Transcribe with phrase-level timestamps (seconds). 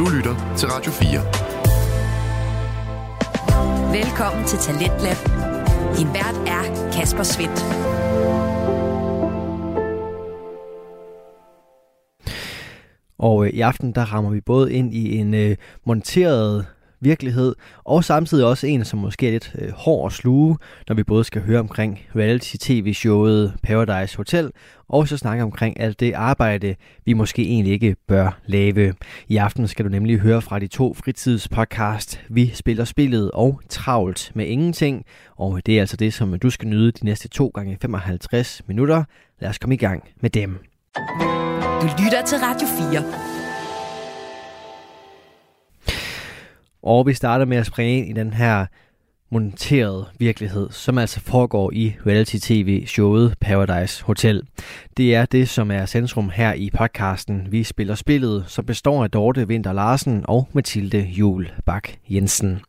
[0.00, 1.20] Du lytter til Radio 4.
[4.02, 5.16] Velkommen til Talentlab.
[5.96, 7.60] Din vært er Kasper Svendt.
[13.18, 16.66] Og øh, i aften der rammer vi både ind i en øh, monteret
[17.00, 17.54] virkelighed,
[17.84, 20.56] og samtidig også en, som måske er lidt øh, hård at sluge,
[20.88, 24.50] når vi både skal høre omkring reality-tv-showet Paradise Hotel,
[24.88, 26.74] og så snakke omkring alt det arbejde,
[27.04, 28.94] vi måske egentlig ikke bør lave.
[29.28, 34.32] I aften skal du nemlig høre fra de to fritidspodcast, Vi spiller spillet og Travlt
[34.34, 35.04] med ingenting,
[35.36, 39.04] og det er altså det, som du skal nyde de næste to gange 55 minutter.
[39.40, 40.58] Lad os komme i gang med dem.
[41.80, 43.29] Du lytter til Radio 4.
[46.82, 48.66] Og vi starter med at springe ind i den her
[49.32, 54.42] monteret virkelighed, som altså foregår i reality-tv-showet Paradise Hotel.
[54.96, 59.10] Det er det, som er centrum her i podcasten Vi Spiller Spillet, som består af
[59.10, 62.60] Dorte Vinter Larsen og Mathilde Jul Bak Jensen.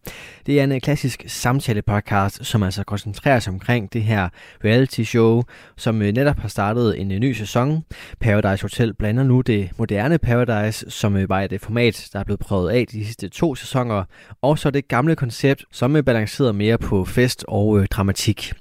[0.46, 4.30] Det er en øh, klassisk samtale-podcast, som altså koncentrerer sig omkring det her
[4.64, 5.44] reality-show,
[5.78, 7.84] som øh, netop har startet en øh, ny sæson.
[8.20, 12.70] Paradise Hotel blander nu det moderne Paradise, som var et format, der er blevet prøvet
[12.70, 14.04] af de sidste to sæsoner,
[14.42, 18.54] og så det gamle koncept, som er balanceret mere på fest og øh, dramatik.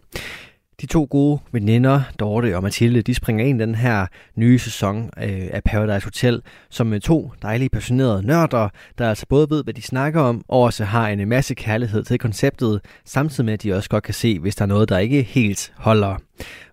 [0.81, 5.11] De to gode veninder, Dorte og Mathilde, de springer ind i den her nye sæson
[5.23, 9.75] øh, af Paradise Hotel, som med to dejlige passionerede nørder, der altså både ved, hvad
[9.75, 13.63] de snakker om, og også har en øh, masse kærlighed til konceptet, samtidig med, at
[13.63, 16.17] de også godt kan se, hvis der er noget, der ikke helt holder.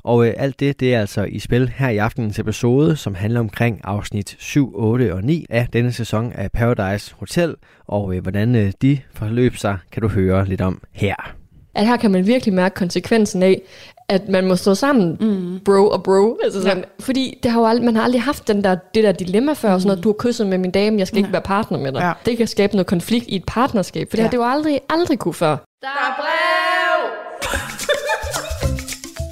[0.04, 3.40] Og øh, alt det, det er altså i spil her i aftenens episode, som handler
[3.40, 7.56] omkring afsnit 7, 8 og 9 af denne sæson af Paradise Hotel,
[7.88, 11.36] og øh, hvordan øh, de forløb sig, kan du høre lidt om her.
[11.78, 13.62] At her kan man virkelig mærke konsekvensen af,
[14.10, 15.60] at man må stå sammen, mm.
[15.66, 16.38] bro og bro.
[16.44, 16.84] Altså sådan, ja.
[17.00, 19.74] Fordi det har jo aldrig, man har aldrig haft den der, det der dilemma før,
[19.74, 19.80] mm.
[19.80, 21.20] sådan noget, du har kysset med min dame, jeg skal ja.
[21.20, 22.02] ikke være partner med dig.
[22.02, 22.12] Ja.
[22.26, 24.24] Det kan skabe noget konflikt i et partnerskab, for det ja.
[24.24, 25.58] har det jo aldrig, aldrig kunne før.
[25.82, 27.77] Der er brev!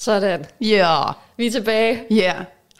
[0.00, 0.44] Sådan.
[0.60, 0.96] Ja.
[1.36, 2.02] Vi er tilbage.
[2.10, 2.32] Ja.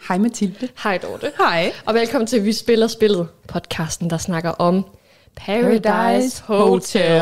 [0.07, 0.67] Hej Mathilde.
[0.83, 1.31] Hej Dorte.
[1.37, 1.71] Hej.
[1.85, 4.85] Og velkommen til Vi Spiller Spillet, podcasten, der snakker om
[5.35, 7.21] Paradise Hotel.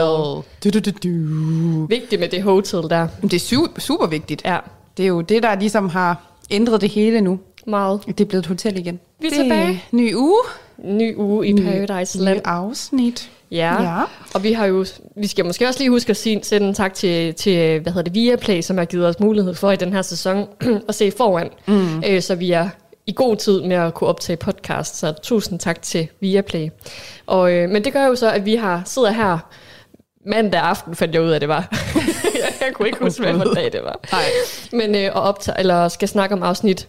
[0.63, 1.85] Du, du, du, du.
[1.85, 3.07] Vigtigt med det hotel der.
[3.21, 4.41] Det er super, super vigtigt.
[4.45, 4.57] Ja,
[4.97, 6.21] Det er jo det, der ligesom har
[6.51, 7.39] ændret det hele nu.
[7.67, 8.01] meget.
[8.07, 8.99] Det er blevet et hotel igen.
[9.19, 9.83] Vi er det tilbage.
[9.91, 10.39] Ny uge.
[10.83, 12.37] Ny uge i Paradise Land.
[12.37, 13.31] Ny afsnit.
[13.51, 13.83] Ja.
[13.83, 14.03] Ja.
[14.33, 14.85] og vi har jo,
[15.15, 18.11] vi skal måske også lige huske at sige, sende en tak til, til hvad hedder
[18.11, 20.47] det, Viaplay, som har givet os mulighed for i den her sæson
[20.89, 22.03] at se foran, mm.
[22.07, 22.69] øh, så vi er
[23.07, 26.69] i god tid med at kunne optage podcast, så tusind tak til Viaplay.
[27.25, 29.37] Og, øh, men det gør jo så, at vi har sidder her
[30.25, 31.67] mandag aften, fandt jeg ud af, det var.
[32.61, 33.99] jeg kunne ikke huske, hvad dag det var.
[34.11, 34.23] Nej.
[34.71, 36.87] Men øh, og optage, eller skal snakke om afsnit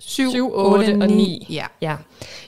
[0.00, 1.46] 7, 7, 8 og 9.
[1.50, 1.64] Ja.
[1.82, 1.96] Ja,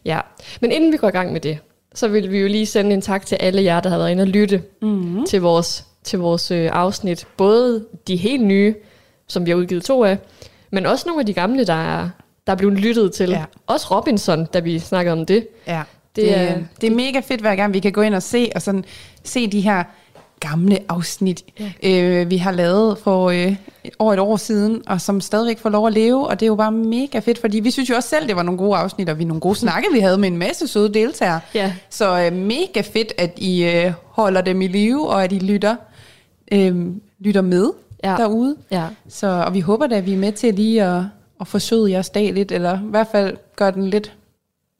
[0.04, 0.20] ja.
[0.60, 1.58] Men inden vi går i gang med det,
[1.94, 4.22] så vil vi jo lige sende en tak til alle jer, der har været inde
[4.22, 5.26] og lytte mm-hmm.
[5.26, 7.26] til vores, til vores øh, afsnit.
[7.36, 8.74] Både de helt nye,
[9.28, 10.18] som vi har udgivet to af,
[10.70, 12.08] men også nogle af de gamle, der er,
[12.46, 13.30] der er blevet lyttet til.
[13.30, 13.44] Ja.
[13.66, 15.46] Også Robinson, da vi snakkede om det.
[15.66, 15.82] Ja,
[16.16, 18.22] Det er- det, er, det er mega fedt hver gang, vi kan gå ind og
[18.22, 18.84] se, og sådan,
[19.24, 19.84] se de her
[20.40, 21.72] gamle afsnit, ja.
[21.82, 23.56] øh, vi har lavet for øh,
[23.98, 26.54] over et år siden, og som stadigvæk får lov at leve, og det er jo
[26.54, 29.18] bare mega fedt, fordi vi synes jo også selv, det var nogle gode afsnit, og
[29.18, 31.40] vi nogle gode snakke, vi havde med en masse søde deltagere.
[31.54, 31.72] Ja.
[31.90, 35.76] Så øh, mega fedt, at I øh, holder dem i live, og at I lytter,
[36.52, 36.86] øh,
[37.18, 37.70] lytter med
[38.04, 38.16] Ja.
[38.18, 38.56] derude.
[38.70, 38.84] Ja.
[39.08, 41.02] Så, og vi håber da, at vi er med til lige at,
[41.40, 44.12] at forsøge jeres dag lidt, eller i hvert fald gøre den lidt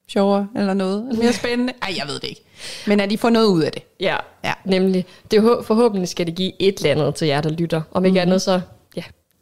[0.08, 1.72] sjovere, eller noget mere spændende.
[1.82, 2.42] Ej, jeg ved det ikke.
[2.86, 3.82] Men at I får noget ud af det.
[4.00, 4.52] Ja, Ja.
[4.64, 5.06] nemlig.
[5.30, 7.82] Det forhåbentlig skal det give et eller andet til jer, der lytter.
[7.92, 8.28] Om ikke mm-hmm.
[8.28, 8.60] andet så,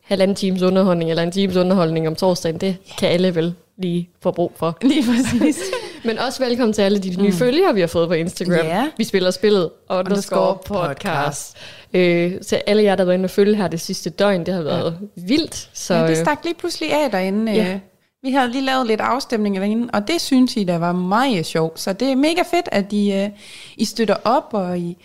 [0.09, 4.31] halvanden times underholdning, eller en times underholdning om torsdagen, det kan alle vel lige få
[4.31, 4.79] brug for.
[4.83, 5.63] Lige præcis.
[6.05, 7.33] Men også velkommen til alle de nye mm.
[7.33, 8.67] følgere, vi har fået på Instagram.
[8.67, 8.89] Ja.
[8.97, 11.57] Vi spiller spillet underscore podcast.
[11.95, 14.55] Øh, til alle jer, der har været inde og følge her det sidste døgn, det
[14.55, 15.23] har været ja.
[15.27, 15.71] vildt.
[15.73, 17.53] Så, ja, det øh, stak lige pludselig af derinde.
[17.53, 17.65] Ja.
[17.65, 17.79] Ja.
[18.23, 21.81] Vi havde lige lavet lidt afstemning derinde, og det synes I, der var meget sjovt.
[21.81, 23.29] Så det er mega fedt, at I, øh,
[23.77, 24.97] I støtter op, og I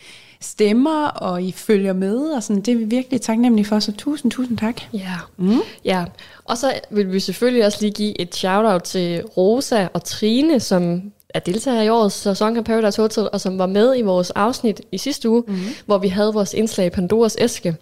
[0.43, 2.17] stemmer, og I følger med.
[2.17, 2.61] Og sådan.
[2.61, 4.81] Det er vi virkelig taknemmelige for, så tusind, tusind tak.
[4.93, 5.15] Ja.
[5.37, 5.59] Mm.
[5.85, 6.05] ja.
[6.45, 11.01] Og så vil vi selvfølgelig også lige give et shout-out til Rosa og Trine, som
[11.33, 14.81] er deltager i årets sæson af Paradise Hotel, og som var med i vores afsnit
[14.91, 15.63] i sidste uge, mm-hmm.
[15.85, 17.75] hvor vi havde vores indslag i Pandoras æske,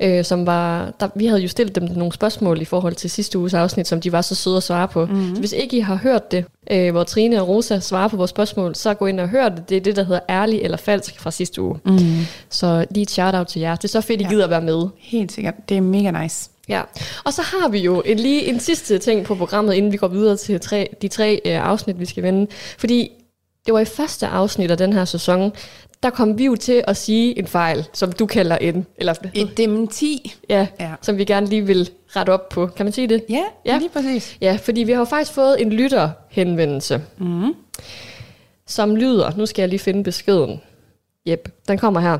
[0.00, 3.38] øh, som var, der, vi havde jo stillet dem nogle spørgsmål i forhold til sidste
[3.38, 5.06] uges afsnit, som de var så søde at svare på.
[5.06, 5.34] Mm-hmm.
[5.34, 8.30] Så hvis ikke I har hørt det, øh, hvor Trine og Rosa svarer på vores
[8.30, 9.68] spørgsmål, så gå ind og hør det.
[9.68, 11.78] Det er det, der hedder ærlig eller falsk fra sidste uge.
[11.84, 12.26] Mm-hmm.
[12.50, 13.76] Så lige et shout-out til jer.
[13.76, 14.30] Det er så fedt, I Ja.
[14.30, 14.86] gider at være med.
[14.98, 15.54] Helt sikkert.
[15.68, 16.50] Det er mega nice.
[16.68, 16.82] Ja,
[17.24, 20.08] og så har vi jo en, lige en sidste ting på programmet, inden vi går
[20.08, 22.46] videre til tre, de tre øh, afsnit, vi skal vende.
[22.78, 23.10] Fordi
[23.66, 25.52] det var i første afsnit af den her sæson,
[26.02, 29.56] der kom vi jo til at sige en fejl, som du kalder en, eller Et
[29.56, 30.34] dementi.
[30.48, 30.92] ja, Ja.
[31.02, 32.66] som vi gerne lige vil rette op på.
[32.66, 33.24] Kan man sige det?
[33.28, 33.72] Ja, Ja.
[33.72, 33.78] ja.
[33.78, 34.36] lige præcis.
[34.40, 37.54] Ja, fordi vi har jo faktisk fået en lytterhenvendelse, mm.
[38.66, 40.60] som lyder, nu skal jeg lige finde beskeden.
[41.26, 42.18] Jep, den kommer her.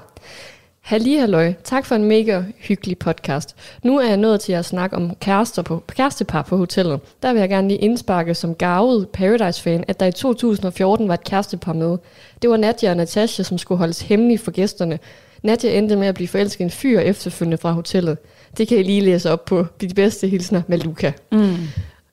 [0.88, 3.56] Halli halløj, tak for en mega hyggelig podcast.
[3.82, 7.00] Nu er jeg nået til at snakke om kærester på, kærestepar på hotellet.
[7.22, 11.24] Der vil jeg gerne lige indsparke som gavet Paradise-fan, at der i 2014 var et
[11.24, 11.98] kærestepar med.
[12.42, 14.98] Det var Nadja og Natasha, som skulle holdes hemmelige for gæsterne.
[15.42, 18.18] Nadja endte med at blive forelsket en fyr efterfølgende fra hotellet.
[18.58, 21.12] Det kan I lige læse op på de bedste hilsner med Luca.
[21.32, 21.56] Mm.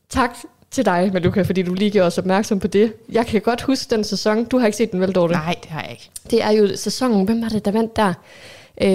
[0.09, 0.37] Tak
[0.71, 2.93] til dig, Maluka, fordi du lige gjorde os opmærksom på det.
[3.11, 4.45] Jeg kan godt huske den sæson.
[4.45, 5.33] Du har ikke set den vel, Dorte?
[5.33, 6.09] Nej, det har jeg ikke.
[6.31, 8.13] Det er jo sæsonen, hvem var det, der vandt der?
[8.81, 8.87] Øh,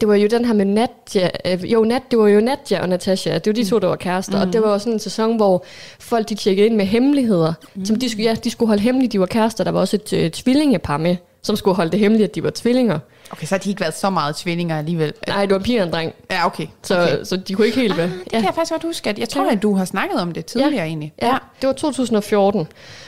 [0.00, 2.88] det var jo den her med Nadja, øh, jo, Nat, det var jo Nadja og
[2.88, 4.46] Natasha, det var de to, der var kærester, mm.
[4.48, 5.64] og det var jo sådan en sæson, hvor
[5.98, 7.84] folk de tjekkede ind med hemmeligheder, mm.
[7.84, 10.12] som de skulle, ja, de skulle holde hemmeligt, de var kærester, der var også et
[10.12, 12.98] øh, tvillingepar med, som skulle holde det hemmeligt, at de var tvillinger.
[13.30, 15.12] Okay, så har de ikke været så meget tvillinger alligevel.
[15.28, 16.66] Nej, det var piger og en dreng, Ja, okay.
[16.82, 17.24] så, okay.
[17.24, 18.06] så de kunne ikke helt være.
[18.06, 19.10] Ah, det kan jeg faktisk godt huske.
[19.10, 19.52] At jeg tror, Ja.
[19.52, 20.84] at du har snakket om det tidligere ja.
[20.84, 21.12] egentlig.
[21.22, 22.66] Ja, det var 2014.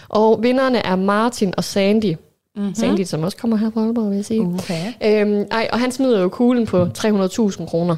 [0.08, 2.14] Og vinderne er Martin og Sandy.
[2.56, 2.64] Mhm.
[2.64, 3.04] Mm-hmm.
[3.04, 4.40] Som også kommer her fra Aalborg, vil jeg sige.
[4.40, 4.92] Okay.
[5.04, 7.96] Øhm, ej, og han smider jo kuglen på 300.000 kroner.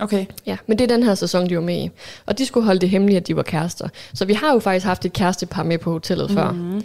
[0.00, 0.26] Okay.
[0.46, 1.90] Ja, men det er den her sæson, de var med i.
[2.26, 3.88] Og de skulle holde det hemmeligt, at de var kærester.
[4.14, 6.52] Så vi har jo faktisk haft et kærestepar med på hotellet før.
[6.52, 6.82] Mhm.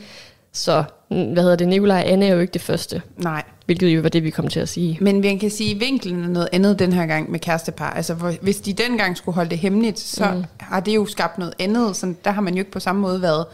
[0.53, 3.01] Så, mm, hvad hedder det, Nikolaj og Anne er jo ikke det første.
[3.17, 3.43] Nej.
[3.65, 4.97] Hvilket jo var det, vi kom til at sige.
[5.01, 7.89] Men man kan sige, at vinklen er noget andet den her gang med kærestepar.
[7.89, 10.43] Altså, hvor, hvis de dengang skulle holde det hemmeligt, så mm.
[10.59, 11.95] har det jo skabt noget andet.
[11.95, 13.45] Så der har man jo ikke på samme måde været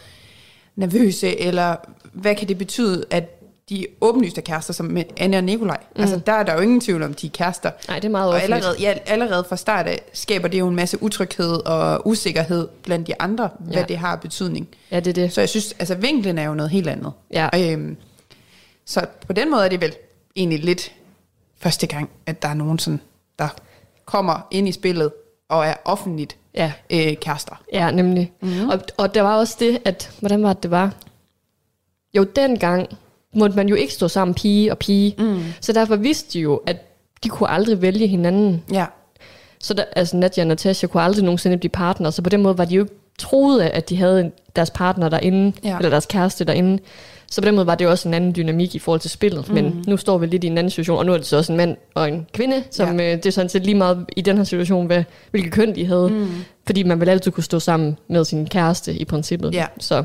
[0.75, 1.75] nervøse, eller
[2.13, 3.38] hvad kan det betyde, at
[3.69, 5.77] de åbenlyste kærester, som med Anne og Nikolaj.
[5.95, 6.01] Mm.
[6.01, 7.71] Altså, der er der jo ingen tvivl om, de er kærester.
[7.88, 10.75] Nej, det er meget Og allerede, ja, allerede fra start af skaber det jo en
[10.75, 13.83] masse utryghed og usikkerhed blandt de andre, hvad Ja.
[13.83, 14.68] det har betydning.
[14.92, 15.33] Ja, det er det.
[15.33, 17.12] Så jeg synes, altså vinklen er jo noget helt andet.
[17.33, 17.50] Ja.
[17.74, 17.98] Øhm,
[18.86, 19.94] så på den måde er det vel
[20.36, 20.92] egentlig lidt
[21.57, 23.00] første gang, at der er nogen, sådan,
[23.39, 23.48] der
[24.06, 25.12] kommer ind i spillet
[25.50, 26.72] og er offentligt Ja.
[26.89, 27.62] øh, kærester.
[27.74, 28.31] Ja, nemlig.
[28.42, 28.69] Mm-hmm.
[28.69, 30.94] Og, og der var også det, at, hvordan var det, det var?
[32.13, 32.88] Jo, dengang
[33.34, 35.16] måtte man jo ikke stå sammen pige og pige.
[35.18, 35.44] Mm.
[35.62, 36.78] Så derfor vidste de jo, at
[37.24, 38.64] de kunne aldrig vælge hinanden.
[38.72, 38.86] Ja,
[39.60, 42.58] Så der, altså Nadia og Natasha kunne aldrig nogensinde blive partner, så på den måde
[42.58, 45.78] var de jo ikke troet af, at de havde deres partner derinde, ja.
[45.78, 46.80] eller deres kæreste derinde.
[47.31, 49.48] Så på den måde var det jo også en anden dynamik i forhold til spillet.
[49.50, 49.54] Mm.
[49.54, 51.52] Men nu står vi lidt i en anden situation, og nu er det så også
[51.52, 53.12] en mand og en kvinde, som Ja.
[53.12, 55.86] øh, det er sådan set lige meget i den her situation, hvad, hvilket køn de
[55.86, 56.10] havde.
[56.10, 56.28] Mm.
[56.66, 59.54] Fordi man vil altid kunne stå sammen med sin kæreste i princippet.
[59.54, 59.66] Ja.
[59.80, 60.04] Så.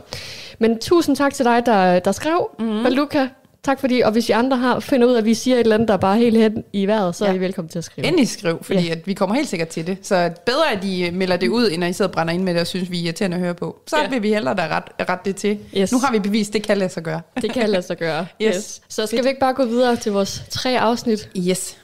[0.58, 2.64] Men tusind tak til dig, der, der skrev, mm.
[2.64, 3.26] Maluka.
[3.64, 5.74] Tak fordi, og hvis I andre har finder ud af, at vi siger et eller
[5.74, 7.30] andet, der er bare helt hen i vejret, så ja.
[7.30, 8.06] Er I velkommen til at skrive.
[8.06, 8.92] endelig skriv, fordi Ja.
[8.92, 9.98] at vi kommer helt sikkert til det.
[10.02, 12.42] Så bedre, at I øh, melder det ud, end at I sidder og brænder ind
[12.42, 13.76] med det og synes, vi er irriterende at høre på.
[13.86, 14.08] Så Ja.
[14.08, 15.58] vil vi hellere da ret, ret det til.
[15.76, 15.92] Yes.
[15.92, 17.20] Nu har vi bevist, det kan lade sig gøre.
[17.42, 18.26] Det kan lade sig gøre.
[18.42, 18.80] Yes.
[18.88, 21.28] Så skal vi ikke bare gå videre til vores tre afsnit?
[21.38, 21.76] Yes.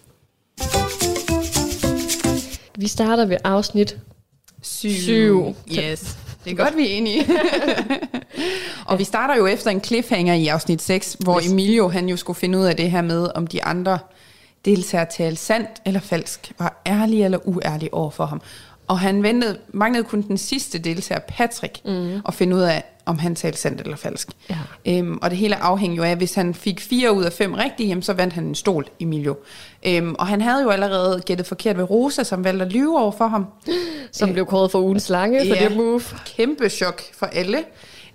[2.78, 3.96] Vi starter ved afsnit.
[4.62, 4.90] Syv.
[4.90, 5.54] Syv.
[5.78, 6.16] Yes.
[6.44, 7.26] Det er godt, vi er enige.
[8.86, 11.40] og vi starter jo efter en cliffhanger i afsnit 6, hvor.
[11.50, 13.98] Emilio han jo skulle finde ud af det her med, om de andre
[14.64, 18.40] deltagere talte sandt eller falsk, var ærlige eller uærlige over for ham.
[18.88, 22.20] Og han ventede, manglede kun den sidste deltager, Patrick, mm.
[22.28, 24.28] at finde ud af, om han talte sandt eller falsk.
[24.50, 24.56] Ja.
[24.86, 27.88] Øhm, og det hele afhænger jo af, hvis han fik fire ud af fem rigtige,
[27.88, 29.36] jamen, så vandt han en stol, Emilio.
[29.86, 33.12] Øhm, og han havde jo allerede gættet forkert ved Rosa, som valgte at lyve over
[33.12, 33.46] for ham.
[34.12, 35.68] Som blev kåret for ugens slange for Ja.
[35.68, 36.02] det move.
[36.36, 37.58] Kæmpe chok for alle.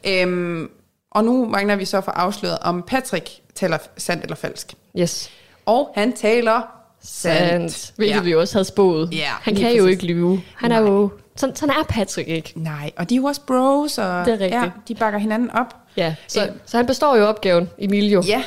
[0.07, 0.69] Øhm,
[1.11, 4.73] og nu mangler vi så for afsløret, om Patrick taler sandt eller falsk.
[4.99, 5.29] Yes.
[5.65, 6.61] Og han taler
[7.03, 7.71] sandt.
[7.71, 7.93] Sandt.
[7.95, 8.21] Hvilket Ja.
[8.21, 9.09] vi jo også havde spået.
[9.11, 9.91] Ja, Han kan jo præcis.
[9.91, 10.41] ikke lyve.
[10.55, 10.89] Han er Nej.
[10.89, 11.11] jo...
[11.37, 12.53] Sådan, sådan er Patrick ikke.
[12.55, 14.53] Nej, og de er jo også bros, og Det er rigtigt.
[14.53, 15.75] Ja, de bakker hinanden op.
[15.97, 16.47] Ja, så, Øh.
[16.65, 18.23] så han består jo opgaven, Emilio.
[18.27, 18.43] Ja,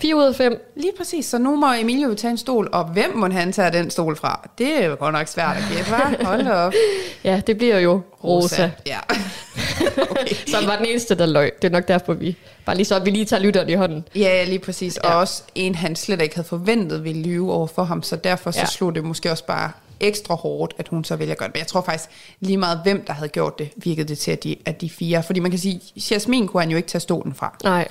[0.00, 0.72] 4 ud af 5.
[0.76, 1.26] lige præcis.
[1.26, 4.48] Så nu må Emilio tage en stol, og hvem må han tage den stol fra?
[4.58, 6.24] Det er jo godt nok svært at gætte, hva'?
[6.26, 6.72] Hold op.
[7.24, 8.70] Ja, det bliver jo Rosa.
[8.86, 8.98] Ja.
[10.52, 11.52] Som var den eneste, der løg.
[11.62, 12.36] Det er nok derfor, vi...
[12.66, 14.04] Bare lige så, at vi lige tager lytteren i hånden.
[14.14, 14.98] Ja, lige præcis.
[15.04, 15.10] Ja.
[15.10, 18.50] Og også en, han slet ikke havde forventet ville lyve over for ham, så derfor
[18.50, 18.66] så Ja.
[18.66, 21.54] slog det måske også bare ekstra hårdt, at hun så vælger at gøre det.
[21.54, 24.44] Men jeg tror faktisk lige meget, hvem der havde gjort det, virkede det til, at
[24.44, 25.22] de, at de fire...
[25.22, 27.56] Fordi man kan sige, Jasmin kunne han jo ikke tage stolen fra.
[27.64, 27.88] Nej.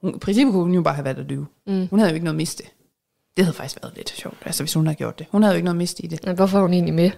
[0.00, 1.46] Hun, I princippet kunne hun jo bare have været at lyve.
[1.66, 1.86] Mm.
[1.90, 2.62] Hun havde jo ikke noget at miste.
[3.36, 5.26] Det havde faktisk været lidt sjovt, altså hvis hun havde gjort det.
[5.30, 6.26] Hun havde jo ikke noget at miste i det.
[6.26, 7.10] Men hvorfor er hun egentlig med?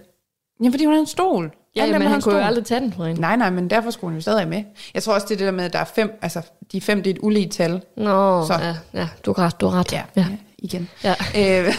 [0.63, 1.51] Ja, fordi hun havde en stol.
[1.75, 3.21] Ja, Alle men han kunne jo aldrig tage den fra hende.
[3.21, 4.63] Nej, nej, men derfor skulle hun jo stadig med.
[4.93, 7.03] Jeg tror også, det er det der med, at der er fem, altså de fem,
[7.03, 7.81] det er et ulige tal.
[7.97, 8.53] Nå, Så.
[8.53, 9.93] ja, ja, du har ret, du har ret.
[9.93, 10.21] Ja, ja.
[10.29, 10.37] ja.
[10.57, 10.89] igen.
[11.03, 11.15] Ja.
[11.37, 11.73] Øh,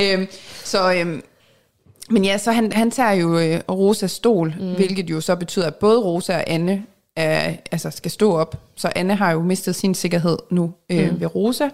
[0.20, 0.26] øhm,
[0.64, 1.22] så, øhm,
[2.10, 4.74] men ja, så han, han tager jo øh, Rosas stol, mm.
[4.74, 6.84] hvilket jo så betyder, at både Rosa og Anne
[7.18, 8.56] er, altså skal stå op.
[8.76, 11.20] Så Anne har jo mistet sin sikkerhed nu øh, mm.
[11.20, 11.68] ved Rosa.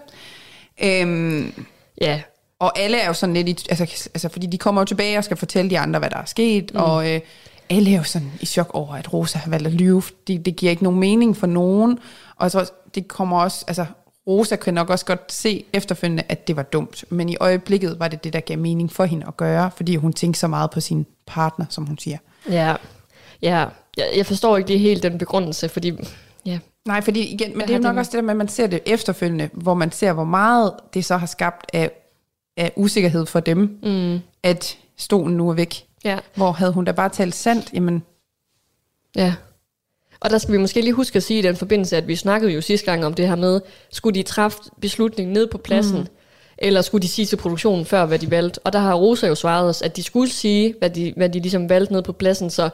[0.83, 1.53] Øhm,
[2.01, 2.21] ja.
[2.59, 3.83] og alle er jo sådan lidt, i, altså,
[4.13, 6.71] altså fordi de kommer jo tilbage og skal fortælle de andre, hvad der er sket,
[6.73, 6.79] mm.
[6.79, 7.21] og øh,
[7.69, 10.55] alle er jo sådan i chok over, at Rosa har valgt at lyve, fordi det
[10.55, 11.99] giver ikke nogen mening for nogen,
[12.35, 13.85] og jeg tror, det kommer også, altså
[14.27, 18.07] Rosa kan nok også godt se efterfølgende, at det var dumt, men i øjeblikket var
[18.07, 20.79] det det, der gav mening for hende at gøre, fordi hun tænkte så meget på
[20.79, 22.17] sin partner, som hun siger.
[22.49, 22.75] Ja,
[23.41, 23.65] ja.
[23.97, 25.93] Jeg, jeg forstår ikke lige helt den begrundelse, fordi...
[26.45, 28.37] Ja, Nej, fordi igen, men det er jo nok det- også det der med, at
[28.37, 31.91] man ser det efterfølgende, hvor man ser, hvor meget det så har skabt af,
[32.57, 34.19] af usikkerhed for dem, mm.
[34.43, 35.85] at stolen nu er væk.
[36.03, 38.03] ja, Hvor havde hun da bare talt sandt, jamen,
[39.15, 39.33] ja.
[40.19, 42.51] Og der skal vi måske lige huske at sige i den forbindelse, at vi snakkede
[42.53, 43.61] jo sidste gang om det her med,
[43.91, 46.07] skulle de træffe beslutningen ned på pladsen, mm.
[46.57, 48.59] eller skulle de sige til produktionen før, hvad de valgte?
[48.63, 51.39] Og der har Rosa jo svaret os, at de skulle sige, hvad de, hvad de
[51.39, 52.69] ligesom valgte ned på pladsen, så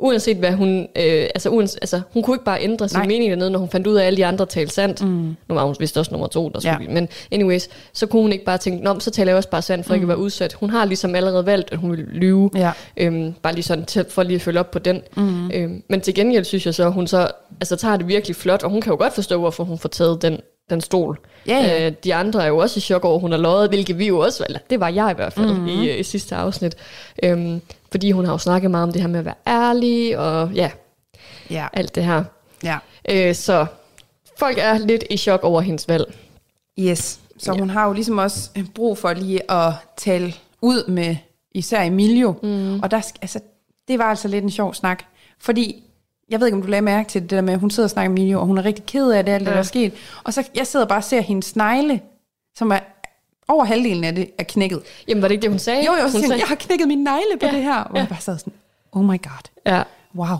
[0.00, 3.06] uanset hvad hun, øh, altså, uans, altså hun kunne ikke bare ændre sin Nej.
[3.06, 5.02] mening dernede, når hun fandt ud af, at alle de andre talte sandt.
[5.04, 5.36] Mm.
[5.48, 6.94] Nu var hun vist også nummer to, der skulle Ja.
[6.94, 9.86] men anyways, så kunne hun ikke bare tænke, Nå, så taler jeg også bare sandt,
[9.86, 9.94] for mm.
[9.94, 10.52] ikke at være udsat.
[10.52, 12.50] Hun har ligesom allerede valgt, at hun vil lyve.
[12.54, 12.70] Ja.
[12.96, 15.02] Øhm, bare lige sådan til, for lige at følge op på den.
[15.16, 15.50] Mm.
[15.50, 17.28] Øhm, men til gengæld synes jeg så, at hun så
[17.60, 20.22] altså, tager det virkelig flot, og hun kan jo godt forstå, hvorfor hun får taget
[20.22, 20.40] den,
[20.70, 21.18] den stol.
[21.46, 21.86] Ja, ja.
[21.86, 24.06] Øh, de andre er jo også i chok over, at hun har løjet, hvilket vi
[24.06, 25.66] jo også, eller det var jeg i hvert fald mm.
[25.68, 26.76] i, i sidste afsnit.
[27.22, 30.50] Øhm, fordi hun har jo snakket meget om det her med at være ærlig, og
[30.54, 30.70] ja,
[31.50, 32.24] ja, alt det her.
[32.64, 32.78] ja.
[33.10, 33.66] Øh, så
[34.38, 36.14] folk er lidt i chok over hendes valg.
[36.78, 37.20] Yes.
[37.38, 37.58] Så Ja.
[37.58, 41.16] hun har jo ligesom også brug for lige at tale ud med
[41.52, 42.34] især Emilio.
[42.42, 42.80] Mm.
[42.80, 43.40] Og der, altså,
[43.88, 45.02] det var altså lidt en sjov snak.
[45.38, 45.84] Fordi,
[46.30, 47.90] jeg ved ikke, om du lagde mærke til det der med, at hun sidder og
[47.90, 49.52] snakker med Emilio, og hun er rigtig ked af det, alt det, Ja.
[49.52, 49.92] der er sket.
[50.24, 52.00] Og så jeg sidder bare og ser hendes snegle,
[52.58, 52.78] som er
[53.50, 54.82] over halvdelen af det er knækket.
[55.08, 55.86] Jamen, var det ikke det, hun sagde?
[55.86, 57.76] Jo, jo, hun sagde, jeg har knækket min negle på Ja, det her.
[57.78, 58.00] Og ja.
[58.00, 58.52] jeg bare sad sådan,
[58.92, 59.82] oh my god, Ja,
[60.16, 60.36] wow.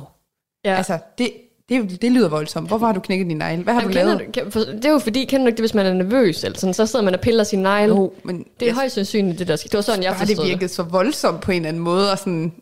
[0.65, 0.75] ja.
[0.75, 1.31] Altså, det,
[1.69, 2.69] det, det lyder voldsomt.
[2.69, 3.63] Hvorfor har du knækket din negle?
[3.63, 4.55] Hvad har Jamen, du lavet?
[4.55, 6.75] du, det er jo fordi, kender du ikke det, hvis man er nervøs, eller sådan,
[6.75, 7.95] så sidder man og piller sin negle.
[7.95, 9.69] Jo, men Det er højst sandsynligt, det der sker.
[9.69, 10.51] Det var sådan, jeg bare det forstod det.
[10.51, 12.53] virkede så voldsomt på en eller anden måde, og sådan,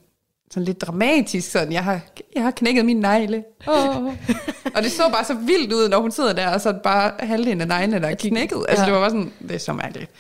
[0.51, 2.01] sådan lidt dramatisk, sådan, jeg har,
[2.35, 3.45] jeg har knækket min negle.
[3.67, 3.97] Oh.
[4.77, 7.61] og det så bare så vildt ud, når hun sidder der, og så bare halvdelen
[7.61, 8.65] af neglene, der er knækket.
[8.69, 8.87] Altså, Ja.
[8.87, 10.11] det var bare sådan, det er så mærkeligt.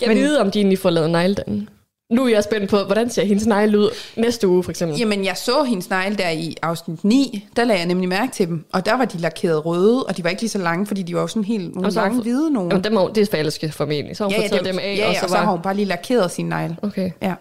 [0.00, 1.68] Jeg Men- vide, om de egentlig får lavet negledanden.
[2.12, 4.98] Nu er jeg spændt på, hvordan ser hendes negle ud næste uge, for eksempel.
[4.98, 8.46] Jamen, jeg så hendes negle der i afsnit 9, der lagde jeg nemlig mærke til
[8.48, 11.02] dem, og der var de lakeret røde, og de var ikke lige så lange, fordi
[11.02, 12.68] de var jo sådan helt nogle Og så- lange hvide nogle.
[12.70, 14.16] Jamen, dem er, det er falske formentlig.
[14.16, 15.44] Så har hun ja, fået ja, taget dem, af, ja, og så og så har
[15.44, 15.52] var...
[15.52, 16.76] hun bare lige lakeret sin negle.
[16.82, 17.10] Okay.
[17.22, 17.34] Ja.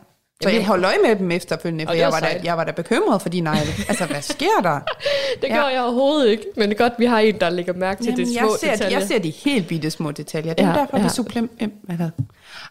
[0.50, 2.72] Jamen, jeg holdt øje med dem efterfølgende, for Og jeg var, da, jeg var da
[2.72, 3.72] bekymret for de negle.
[3.88, 4.80] Altså, hvad sker der?
[5.42, 5.56] Det Ja.
[5.56, 8.12] gør jeg overhovedet ikke, men det er godt, vi har en, der lægger mærke til
[8.12, 9.00] Jamen, de små jeg, ser, detaljer.
[9.00, 10.54] jeg ser de helt bitte små detaljer.
[10.54, 11.04] Det er Ja, ja, derfor, ja.
[11.04, 11.48] vi supplerer.
[11.84, 12.10] Hvad?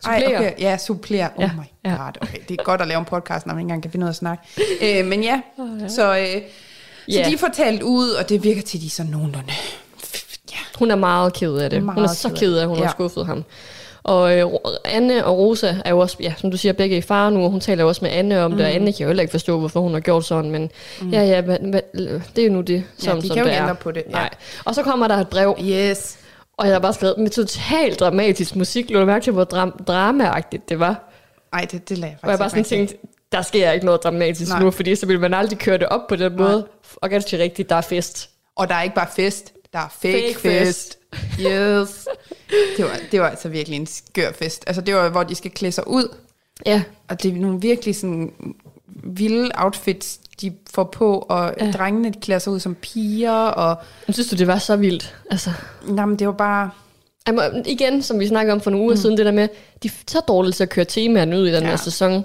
[0.07, 1.29] Ej, okay, ja, supplerer.
[1.37, 1.97] Oh Ja, my ja.
[2.05, 2.13] god.
[2.21, 4.09] Okay, det er godt at lave en podcast, når man ikke engang kan finde ud
[4.09, 4.45] af at snakke.
[4.83, 5.41] øh, men ja,
[5.89, 6.43] så, øh, så
[7.09, 7.29] Ja.
[7.31, 9.53] de får talt ud, og det virker til, at de er sådan nogenlunde...
[10.53, 11.81] Ja, Hun er meget ked af det.
[11.81, 12.85] Hun er Meget så ked af at hun det.
[12.85, 12.95] har Ja.
[12.97, 13.45] skuffet ham.
[14.05, 14.47] Og øh,
[14.85, 17.51] Anne og Rosa er jo også, ja, som du siger, begge i far nu, og
[17.51, 18.57] hun taler jo også med Anne om mm.
[18.57, 21.11] det, og Anne kan jo heller ikke forstå, hvorfor hun har gjort sådan, men mm.
[21.11, 21.81] ja, ja, men, men,
[22.37, 24.13] det er jo nu det, som, de som kan jo det ændre på det, ja.
[24.13, 24.31] Nej.
[24.65, 26.19] Og så kommer der et brev, Yes.
[26.57, 28.91] og jeg har bare skrevet med totalt dramatisk musik.
[28.91, 31.09] Lå du mærke til, hvor dram- dramaagtigt det var?
[31.53, 32.97] Ej, det, det lagde jeg Og jeg faktisk bare sådan tænkte,
[33.33, 34.61] der sker ikke noget dramatisk Nej.
[34.63, 36.67] nu, fordi så vil man aldrig køre det op på den måde.
[36.97, 38.31] Og ganske rigtigt, der er fest.
[38.57, 40.99] Og der er ikke bare fest, der er Fake fake fest.
[41.15, 41.41] fest.
[41.41, 42.02] Yes.
[42.77, 44.65] Det var, det var altså virkelig en skør fest.
[44.67, 46.09] Altså, det var, hvor de skal klæde sig ud,
[46.67, 48.33] Ja, Og det er nogle virkelig sådan
[49.05, 51.71] vilde outfits, de får på, og ja.
[51.71, 53.77] drengene de klæder sig ud som piger, og
[54.09, 55.17] jeg synes du, det var så vildt?
[55.31, 55.51] Altså,
[55.89, 56.71] jamen, det var bare...
[57.33, 59.01] Må, igen, som vi snakkede om for nogle uger mm.
[59.01, 59.49] siden, det der med,
[59.83, 61.69] de er så dårlige til at køre temaerne ud i den Ja.
[61.69, 62.25] her sæson.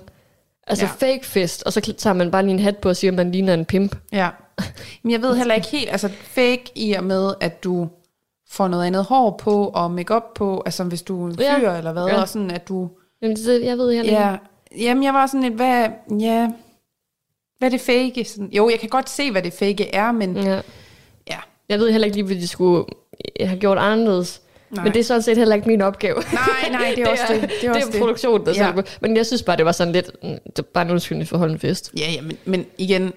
[0.68, 1.08] Altså Ja.
[1.08, 3.32] fake fest, og så tager man bare lige en hat på og siger, at man
[3.32, 3.96] ligner en pimp.
[4.12, 4.30] Ja.
[5.04, 7.88] Men jeg ved heller ikke helt, altså fake i og med, at du
[8.50, 11.58] får noget andet hår på, og makeup på, altså hvis du er en Ja.
[11.60, 12.22] fyr eller hvad, Ja.
[12.22, 12.90] og sådan at du...
[13.22, 14.38] Jamen, det, jeg ved heller Ja,
[14.78, 15.88] jamen jeg var sådan lidt, hvad,
[16.20, 16.50] ja,
[17.58, 18.26] hvad er det fake?
[18.26, 20.50] Sådan, jo, jeg kan godt se, hvad det fake er, men ikke.
[20.50, 20.62] Ja.
[21.30, 21.38] ja,
[21.70, 22.86] Jeg ved heller ikke lige, hvad de skulle
[23.42, 24.42] have gjort anderledes.
[24.70, 24.84] Nej.
[24.84, 26.16] Men det er sådan set heller ikke min opgave.
[26.16, 27.42] Nej, nej, det er også det.
[27.42, 28.00] Det er Det også er det.
[28.00, 28.68] produktionen, der Ja.
[28.76, 28.82] ja.
[29.02, 31.40] Men jeg synes bare, det var sådan lidt, det var bare en undskyldning for at
[31.40, 31.92] holde en fest.
[31.98, 33.14] Ja, ja, men, men igen,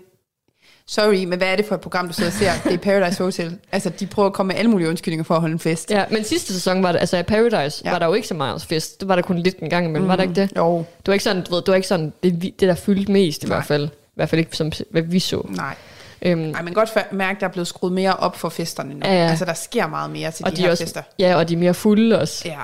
[0.91, 2.53] sorry, men hvad er det for et program, du sidder og ser?
[2.65, 3.59] Det er Paradise Hotel.
[3.73, 5.91] Altså, de prøver at komme med alle mulige undskyldninger for at holde en fest.
[5.91, 7.91] Ja, men sidste sæson var det, altså i Paradise, Ja.
[7.91, 9.01] var der jo ikke så meget fest.
[9.01, 10.09] Det var der kun lidt en gang imellem, mm.
[10.09, 10.51] var der ikke det?
[10.57, 13.13] Jo, Det var ikke sådan, du ved, det var ikke sådan, det, det der fyldte
[13.13, 13.57] mest i Nej.
[13.57, 13.85] hvert fald.
[13.87, 15.47] I hvert fald ikke som, hvad vi så.
[15.49, 15.75] nej.
[16.23, 18.95] Øhm, Ej, man kan godt mærke, at der er blevet skruet mere op for festerne
[18.95, 19.01] nu.
[19.05, 19.31] Ja, ja.
[19.31, 21.03] Altså, der sker meget mere til og de, de her er også, fester.
[21.19, 22.43] ja, og de er mere fulde også.
[22.49, 22.55] Ja.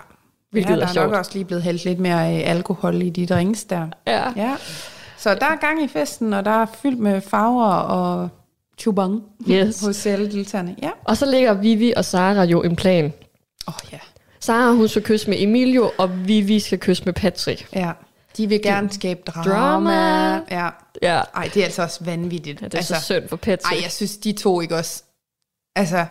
[0.50, 1.14] Hvilket ja, er der er nok sjovt.
[1.16, 3.87] også lige blevet hældt lidt mere øh, alkohol i de drinks der.
[4.06, 4.23] Ja.
[4.37, 4.54] Ja.
[5.26, 8.28] Så der er gang i festen, og der er fyldt med farver og
[8.78, 9.80] chubang Yes.
[9.87, 10.76] hos alle deltagerne.
[10.83, 10.90] Ja.
[11.04, 13.04] Og så ligger Vivi og Sara jo en plan.
[13.04, 13.99] Åh oh, ja.
[14.40, 17.68] Sara, hun skal kysse med Emilio, og Vivi skal kysse med Patrick.
[17.75, 17.92] Ja.
[18.37, 19.50] De vil gerne skabe drama.
[19.50, 20.35] Drama.
[20.50, 20.68] Ja.
[21.02, 22.61] Ja, Ej, det er altså også vanvittigt.
[22.61, 23.73] ja det er altså, så synd for Patrick.
[23.73, 25.02] ej, jeg synes, de to ikke også...
[25.76, 26.06] Altså,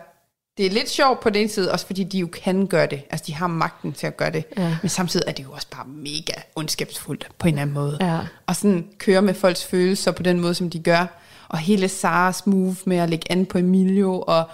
[0.58, 3.02] det er lidt sjovt på den ene side, også fordi de jo kan gøre det.
[3.10, 4.44] Altså, de har magten til at gøre det.
[4.56, 4.76] Ja.
[4.82, 7.98] Men samtidig er det jo også bare mega ondskabsfuldt på en eller anden måde.
[8.00, 8.18] Ja.
[8.46, 11.06] Og sådan køre med folks følelser på den måde, som de gør.
[11.48, 14.44] Og hele Saras move med at lægge an på Emilio, og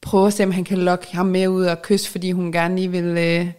[0.00, 2.76] prøve at se, om han kan lokke ham med ud og kysse, fordi hun gerne
[2.76, 3.04] lige vil...
[3.18, 3.52] Øh,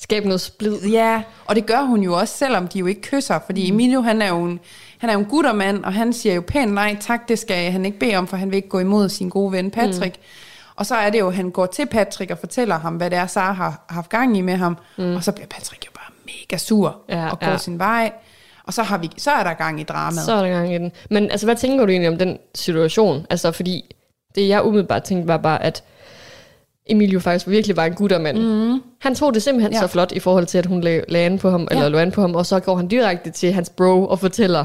[0.00, 0.78] Skabe noget splid.
[0.80, 4.22] Ja, og det gør hun jo også, selvom de jo ikke kysser, fordi Emilio, han
[4.22, 4.60] er jo en,
[4.98, 7.86] han er jo en guttermand, og han siger jo pænt nej tak, det skal han
[7.86, 10.16] ikke bede om, for han vil ikke gå imod sin gode ven Patrick.
[10.16, 10.22] Mm.
[10.76, 13.18] Og så er det jo, at han går til Patrick og fortæller ham, hvad det
[13.18, 15.14] er, Sara har haft gang i med ham, mm.
[15.14, 17.56] og så bliver Patrick jo bare mega sur Ja, og går ja.
[17.56, 18.12] sin vej.
[18.66, 20.24] Og så, har vi, så er der gang i dramaet.
[20.24, 20.92] Så er der gang i den.
[21.10, 23.26] Men altså, hvad tænker du egentlig om den situation?
[23.30, 23.94] Altså, fordi
[24.34, 25.84] det jeg umiddelbart tænkte var bare, at
[26.86, 28.38] Emilio faktisk virkelig var en guttermand.
[28.38, 28.82] Mm.
[29.00, 29.80] Han tog det simpelthen Ja.
[29.80, 31.76] så flot i forhold til, at hun lag, lagde an på ham, ja.
[31.76, 34.64] eller lå an på ham, og så går han direkte til hans bro og fortæller,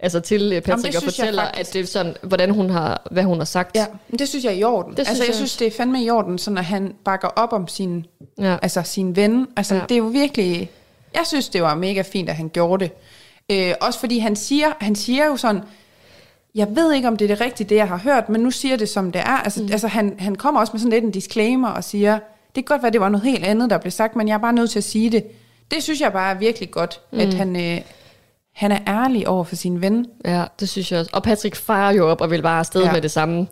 [0.00, 3.02] altså til øh, Patrick, og synes jeg fortæller, at det er sådan, hvordan hun har,
[3.10, 3.76] hvad hun har sagt.
[3.76, 4.92] Ja, men det synes jeg er i orden.
[4.92, 7.28] Det altså, synes jeg jeg synes, det er fandme i orden, sådan at han bakker
[7.28, 8.06] op om sin,
[8.38, 8.56] Ja.
[8.62, 9.46] altså sin ven.
[9.56, 9.80] Altså, ja.
[9.80, 10.70] Det er jo virkelig...
[11.14, 12.92] Jeg synes, det var mega fint, at han gjorde det.
[13.50, 15.62] Øh, også fordi han siger, han siger jo sådan,
[16.54, 18.76] jeg ved ikke, om det er det rigtige, det jeg har hørt, men nu siger
[18.76, 19.42] det, som det er.
[19.44, 19.68] Altså, mm.
[19.72, 22.20] altså han, han kommer også med sådan lidt en disclaimer og siger, det
[22.54, 24.52] kan godt være, det var noget helt andet, der blev sagt, men jeg er bare
[24.52, 25.24] nødt til at sige det.
[25.70, 27.18] Det synes jeg bare er virkelig godt, mm.
[27.18, 27.80] at han, øh,
[28.56, 30.06] han er ærlig over for sin ven.
[30.24, 31.10] Ja, det synes jeg også.
[31.14, 32.92] Og Patrick farer jo op og vil bare afsted Ja.
[32.92, 33.46] med det samme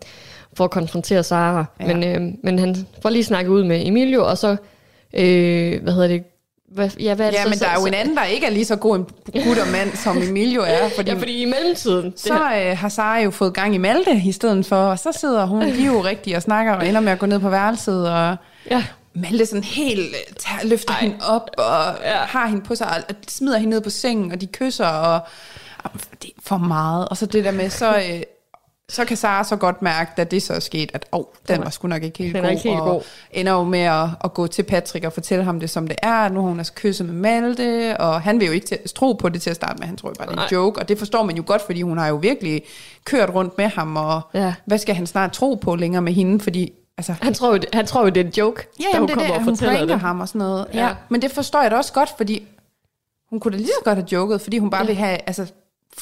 [0.57, 1.65] for at konfrontere Sara.
[1.81, 1.87] Ja.
[1.95, 4.57] Men, øh, men han får lige snakket ud med Emilio, og så,
[5.15, 6.23] øh, hvad hedder det?
[6.73, 8.47] Hvad, ja, hvad er det Ja, så, men der er jo en anden, der ikke
[8.47, 9.07] er lige så god en
[9.45, 10.89] guttermand, som Emilio er.
[10.97, 12.05] Fordi Ja, fordi i mellemtiden...
[12.11, 15.13] Det Så øh, har Sara jo fået gang i Malte i stedet for, og så
[15.21, 18.11] sidder hun, er jo rigtig og snakker, og ender med at gå ned på værelset,
[18.11, 18.37] og
[18.71, 21.01] ja, Malte sådan helt øh, tager, løfter Ej.
[21.01, 22.17] hende op, og ja.
[22.17, 25.21] Har hende på sig, og smider hende ned på sengen, og de kysser, og,
[25.85, 25.91] og
[26.23, 27.09] det er for meget.
[27.09, 28.23] Og så det der med, så, øh,
[28.89, 31.71] så kan Sara så godt mærke, da det så er sket, at oh, den var
[31.71, 33.03] sgu nok ikke helt Den god, ikke helt og god.
[33.31, 36.29] ender jo med at, at gå til Patrick og fortælle ham det, som det er.
[36.29, 39.29] Nu har hun altså kysset med Malte, og han vil jo ikke til, tro på
[39.29, 39.87] det til at starte med.
[39.87, 41.83] Han tror jo bare, det er en joke, og det forstår man jo godt, fordi
[41.83, 42.63] hun har jo virkelig
[43.05, 44.55] kørt rundt med ham, og Ja.
[44.67, 47.87] hvad skal han snart tro på længere med hende, fordi altså, han tror, jo, han
[47.87, 49.57] tror jo, det er en joke, Ja, da hun det er kommer det, og hun
[49.57, 50.01] fortæller det.
[50.01, 50.67] ham og sådan noget.
[50.75, 50.87] Ja.
[50.87, 50.95] Ja.
[51.09, 52.47] Men det forstår jeg da også godt, fordi
[53.31, 54.87] hun kunne da lige så godt have joket, fordi hun bare ja.
[54.87, 55.47] vil have, altså,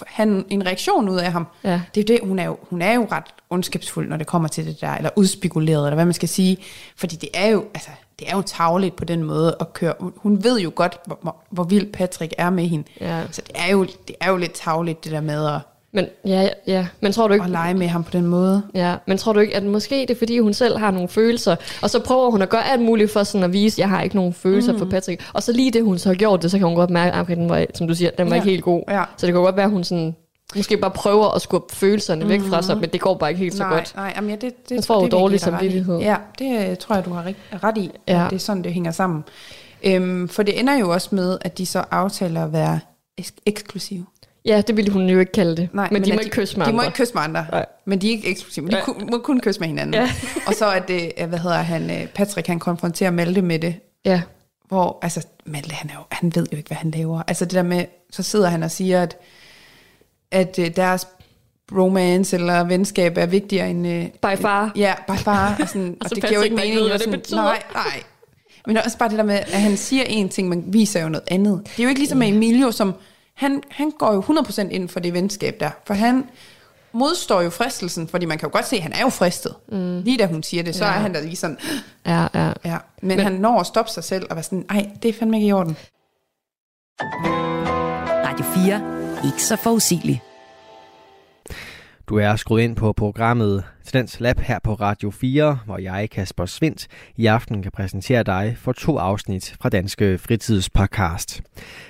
[0.07, 1.47] have en- en reaktion ud af ham.
[1.65, 1.81] Ja.
[1.95, 4.49] Det er jo det, hun er jo, hun er jo ret ondskabsfuld, når det kommer
[4.49, 6.57] til det der, eller udspekuleret, eller hvad man skal sige.
[6.97, 9.95] Fordi det er jo, altså, det er jo tavligt på den måde at køre.
[10.17, 12.85] Hun ved jo godt, hvor, hvor, hvor vild Patrick er med hende.
[13.01, 13.23] Ja.
[13.31, 15.61] Så det er, jo, det er jo lidt tavligt, det der med at,
[15.95, 17.45] Men, ja, ja, men tror du ikke...
[17.45, 18.63] at lege med ham på den måde.
[18.75, 21.57] Ja, men tror du ikke, at måske det er, fordi hun selv har nogle følelser,
[21.83, 24.03] og så prøver hun at gøre alt muligt for sådan at vise, at jeg har
[24.03, 24.79] ikke nogen følelser mm.
[24.79, 25.31] for Patrick.
[25.33, 27.21] Og så lige det, hun så har gjort det, så kan hun godt mærke, at
[27.21, 28.43] okay, den var, som du siger, den var Ja.
[28.43, 28.83] ikke helt god.
[28.89, 29.05] Ja.
[29.17, 30.17] Så det kan godt være, at hun sådan,
[30.57, 33.55] måske bare prøver at skubbe følelserne væk fra sig, men det går bare ikke helt
[33.55, 33.93] så nej, godt.
[33.97, 35.99] Nej, jamen, ja, det, det, Jeg tror det er dårlig samvittighed.
[35.99, 37.33] Ja, det øh, tror jeg, du har
[37.65, 38.27] ret, i, ja.
[38.31, 39.25] Det er sådan, det hænger sammen.
[39.85, 42.81] Øhm, for det ender jo også med, at de så aftaler at være
[43.21, 44.07] eks- eksklusive.
[44.45, 45.69] Ja, det ville hun jo ikke kalde det.
[45.73, 46.87] Nej, men, de at må ikke kysse med De må andre.
[46.89, 47.67] ikke kysse med andre, Nej.
[47.85, 48.69] men de er ikke eksklusive.
[48.69, 48.85] De Ja.
[48.85, 49.95] kun, må kun kysse med hinanden.
[49.95, 50.11] Ja.
[50.47, 53.75] og så er det, øh, hvad hedder han, øh, Patrick, han konfronterer Malte med det,
[54.05, 54.23] Ja,
[54.69, 57.23] hvor, altså, Malte, han, er jo, han ved jo ikke, hvad han laver.
[57.29, 59.17] Altså det der med, så sidder han og siger, at,
[60.31, 61.09] at øh, deres
[61.77, 63.89] romance eller venskab er vigtigere end...
[63.89, 64.73] Øh, by far.
[64.77, 65.57] Ja, by far.
[65.63, 66.75] Og, sådan, og så det giver jo ikke mening.
[66.75, 67.43] ved, hvad og det sådan, betyder.
[67.43, 68.03] Nej, nej.
[68.67, 71.25] Men også bare det der med, at han siger en ting, men viser jo noget
[71.31, 71.61] andet.
[71.65, 72.95] Det er jo ikke ligesom med Emilio, som
[73.35, 75.71] han, han går jo 100% ind for det venskab der.
[75.87, 76.29] For han
[76.93, 79.55] modstår jo fristelsen, fordi man kan jo godt se, at han er jo fristet.
[79.69, 80.01] Mm.
[80.03, 80.91] Lige da hun siger det, så Ja.
[80.91, 81.59] er han da lige sådan,
[82.07, 82.53] Ja, ja.
[82.65, 82.79] ja.
[83.03, 85.37] Men, Men- han når at stoppe sig selv og være sådan, nej, det er fandme
[85.37, 85.77] ikke i orden.
[88.27, 89.25] Radio 4.
[89.25, 90.23] Ikke så forudsigelig.
[92.13, 96.47] Du er skruet ind på programmet Tendens Lab her på Radio 4, hvor jeg, Kasper
[96.47, 101.43] Svindt, i aften kan præsentere dig for to afsnit fra Danske Fritidspodcast.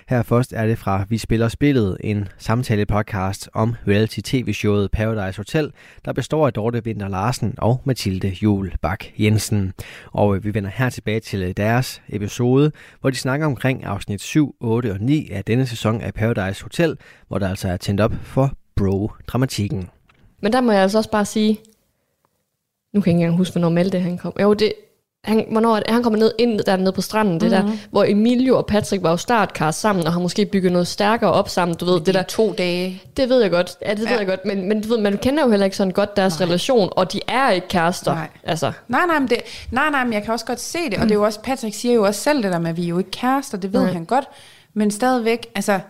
[0.08, 5.72] Her først er det fra Vi Spiller Spillet, en samtale-podcast om reality-tv-showet Paradise Hotel,
[6.04, 9.72] der består af Dorte Vinter Larsen og Mathilde Jul Bak Jensen.
[10.12, 14.20] Og øh, vi vender her tilbage til øh, deres episode, hvor de snakker omkring afsnit
[14.20, 16.96] 7, 8 og 9 af denne sæson af Paradise Hotel,
[17.28, 19.88] hvor der altså er tændt op for bro-dramatikken.
[20.42, 21.60] Men der må jeg altså også bare sige,
[22.92, 24.32] nu kan jeg ikke engang huske, hvornår Malte han kom.
[24.40, 24.72] Jo, det,
[25.24, 25.84] han, hvornår det?
[25.88, 27.50] han kommer ned ind dernede på stranden, det Mhm.
[27.70, 31.32] der, hvor Emilio og Patrick var jo startkast sammen, og har måske bygget noget stærkere
[31.32, 32.22] op sammen, du ved, det der.
[32.22, 33.02] to dage.
[33.16, 34.18] Det ved jeg godt, ja, det ved Ja.
[34.18, 36.46] jeg godt, men, men du ved, man kender jo heller ikke sådan godt deres Nej.
[36.46, 38.14] relation, og de er ikke kærester.
[38.14, 38.28] Nej.
[38.44, 39.38] Altså, Nej, nej, men det,
[39.72, 41.74] nej, nej, men jeg kan også godt se det, og det er jo også, Patrick
[41.76, 43.80] siger jo også selv det der med, at vi er jo ikke kærester, det ved
[43.82, 43.92] Nej.
[43.92, 44.24] han godt,
[44.74, 45.80] men stadigvæk, altså,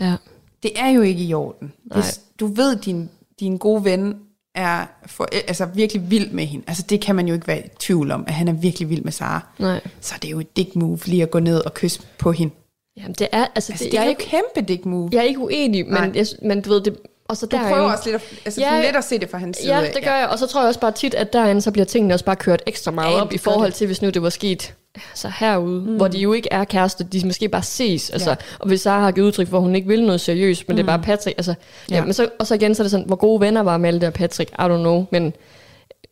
[0.00, 0.14] ja.
[0.62, 1.72] det er jo ikke i orden.
[1.94, 3.10] Hvis du ved, din,
[3.40, 4.14] din gode ven
[4.54, 7.68] er for, altså virkelig vild med hende, altså det kan man jo ikke være i
[7.78, 9.80] tvivl om, at han er virkelig vild med Sara, Nej.
[10.00, 12.54] så det er jo et dick move lige at gå ned og kysse på hende.
[12.96, 15.08] Jamen, det er, altså, Altså, det, det er jo kæmpe dick move.
[15.12, 16.10] jeg er ikke uenig, men, Nej.
[16.14, 16.96] jeg, men du ved, det,
[17.28, 19.18] og så Du der prøver er også lidt at, altså, Ja, ja, lidt at se
[19.18, 21.14] det fra hans side Ja, det gør jeg, og så tror jeg også bare tit,
[21.14, 23.86] at derinde så bliver tingene også bare kørt ekstra meget Ja, op i forhold til,
[23.86, 24.74] hvis nu det var sket
[25.14, 25.96] så herude, mm.
[25.96, 28.36] hvor de jo ikke er kærester, de måske bare ses, altså, Ja.
[28.58, 30.76] og hvis Sara har givet udtryk for, at hun ikke vil noget seriøst, men mm.
[30.76, 31.54] det er bare Patrick, altså,
[31.90, 31.94] ja.
[31.94, 32.00] Ja.
[32.00, 34.06] ja, men så, og så igen, så er det sådan, hvor gode venner var Malte
[34.06, 35.32] og Patrick, I don't know, men,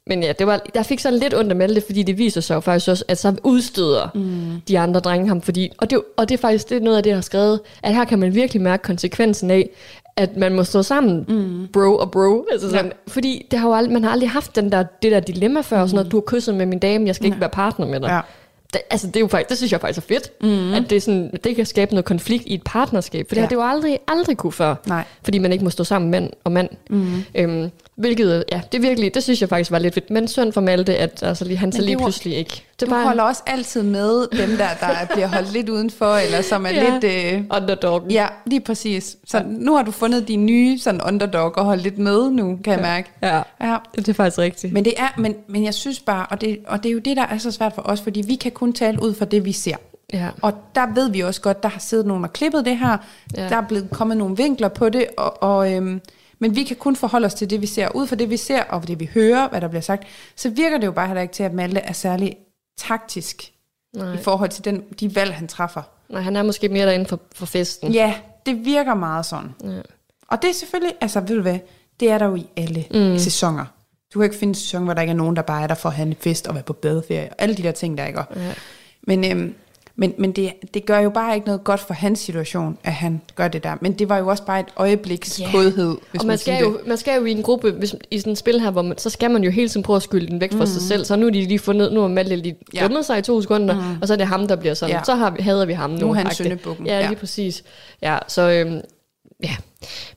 [0.07, 2.55] men ja, det var, jeg fik sådan lidt ondt af Malte, fordi det viser sig
[2.55, 4.61] jo faktisk også, at så udstøder mm.
[4.69, 7.03] de andre drenge ham, fordi, og det, og det er faktisk det er noget af
[7.03, 9.71] det, jeg har skrevet, at her kan man virkelig mærke konsekvensen af,
[10.17, 11.69] at man må stå sammen, mm.
[11.73, 12.91] bro og bro, altså sådan, ja.
[13.09, 15.83] fordi det har jo aldrig, man har aldrig haft den der, det der dilemma før,
[15.83, 15.88] mm.
[15.88, 18.09] sådan noget, du har kysset med min dame, jeg skal ikke være partner med dig.
[18.09, 18.21] Ja.
[18.72, 20.72] Det, altså, det, er jo faktisk, det synes jeg faktisk er fedt, mm.
[20.74, 23.42] at det, er sådan, det kan skabe noget konflikt i et partnerskab, for det Ja.
[23.42, 25.04] har det jo aldrig, aldrig kunne før, Nej.
[25.22, 26.68] fordi man ikke må stå sammen mand og mand.
[26.90, 27.24] Mm.
[27.35, 30.52] Øhm, hvilket, ja, det er virkelig, det synes jeg faktisk var lidt fedt, men synd
[30.52, 32.62] for Malte, at altså, lige, han så lige pludselig ikke.
[32.80, 36.66] Det Du holder også altid med dem der, der bliver holdt lidt udenfor, eller som
[36.66, 36.98] er Ja.
[37.00, 37.04] lidt...
[37.34, 38.02] Øh, underdog.
[38.11, 39.16] ja, lige præcis.
[39.26, 42.72] Så nu har du fundet din nye sådan underdog og holdt lidt med nu, kan
[42.72, 43.11] jeg mærke.
[43.22, 43.76] Ja, Ja.
[43.96, 44.72] det er faktisk rigtigt.
[44.72, 47.16] Men det er, men, men jeg synes bare, og det, og det er jo det,
[47.16, 49.52] der er så svært for os, fordi vi kan kun tale ud fra det, vi
[49.52, 49.76] ser.
[50.12, 50.28] Ja.
[50.42, 52.96] Og der ved vi også godt, der har siddet nogen og klippet det her,
[53.37, 53.42] Ja.
[53.42, 53.48] ja.
[53.48, 56.00] der er blevet kommet nogle vinkler på det, og, og, øhm,
[56.38, 57.88] men vi kan kun forholde os til det, vi ser.
[57.94, 60.05] Ud fra det, vi ser, og det, vi hører, hvad der bliver sagt,
[60.37, 62.37] så virker det jo bare heller ikke til, at Malte er særlig
[62.79, 63.53] taktisk
[63.96, 64.14] Nej.
[64.14, 65.83] i forhold til den, de valg, han træffer.
[66.09, 67.92] Nej, han er måske mere derinde for, for festen.
[67.92, 68.14] Ja,
[68.46, 69.55] det virker meget sådan.
[69.64, 69.81] Ja.
[70.29, 71.59] Og det er selvfølgelig, altså ved du hvad,
[72.01, 73.18] det er der jo i alle mm.
[73.18, 73.64] sæsoner.
[74.14, 75.74] Du kan ikke finde en sæson, hvor der ikke er nogen, der bare er der
[75.74, 77.29] for at have en fest og være på badeferie.
[77.31, 78.24] Og alle de der ting, der ikke er.
[78.37, 78.55] Ja.
[79.03, 79.55] Men, øhm,
[80.00, 83.20] men, men det, det gør jo bare ikke noget godt for hans situation, at han
[83.34, 83.74] gør det der.
[83.80, 85.52] Men det var jo også bare et øjebliks yeah.
[85.52, 88.18] kodhed, hvis og man, man skal, jo, man skal jo i en gruppe, hvis, i
[88.18, 90.26] sådan et spil her, hvor man, så skal man jo hele tiden prøve at skylde
[90.26, 90.66] den væk fra mm.
[90.66, 91.04] sig selv.
[91.04, 92.78] Så nu er de lige fundet, nu har Malte lige Ja.
[92.78, 93.98] glemmet sig i to sekunder, mm.
[94.02, 94.94] og så er det ham, der bliver sådan.
[94.94, 95.02] Ja.
[95.04, 95.98] Så har vi, hader vi ham nu.
[95.98, 96.87] Nu er han syndebukken.
[96.87, 97.14] Ja, lige Ja.
[97.14, 97.64] præcis.
[98.02, 98.80] Ja, så øhm,
[99.42, 99.57] ja.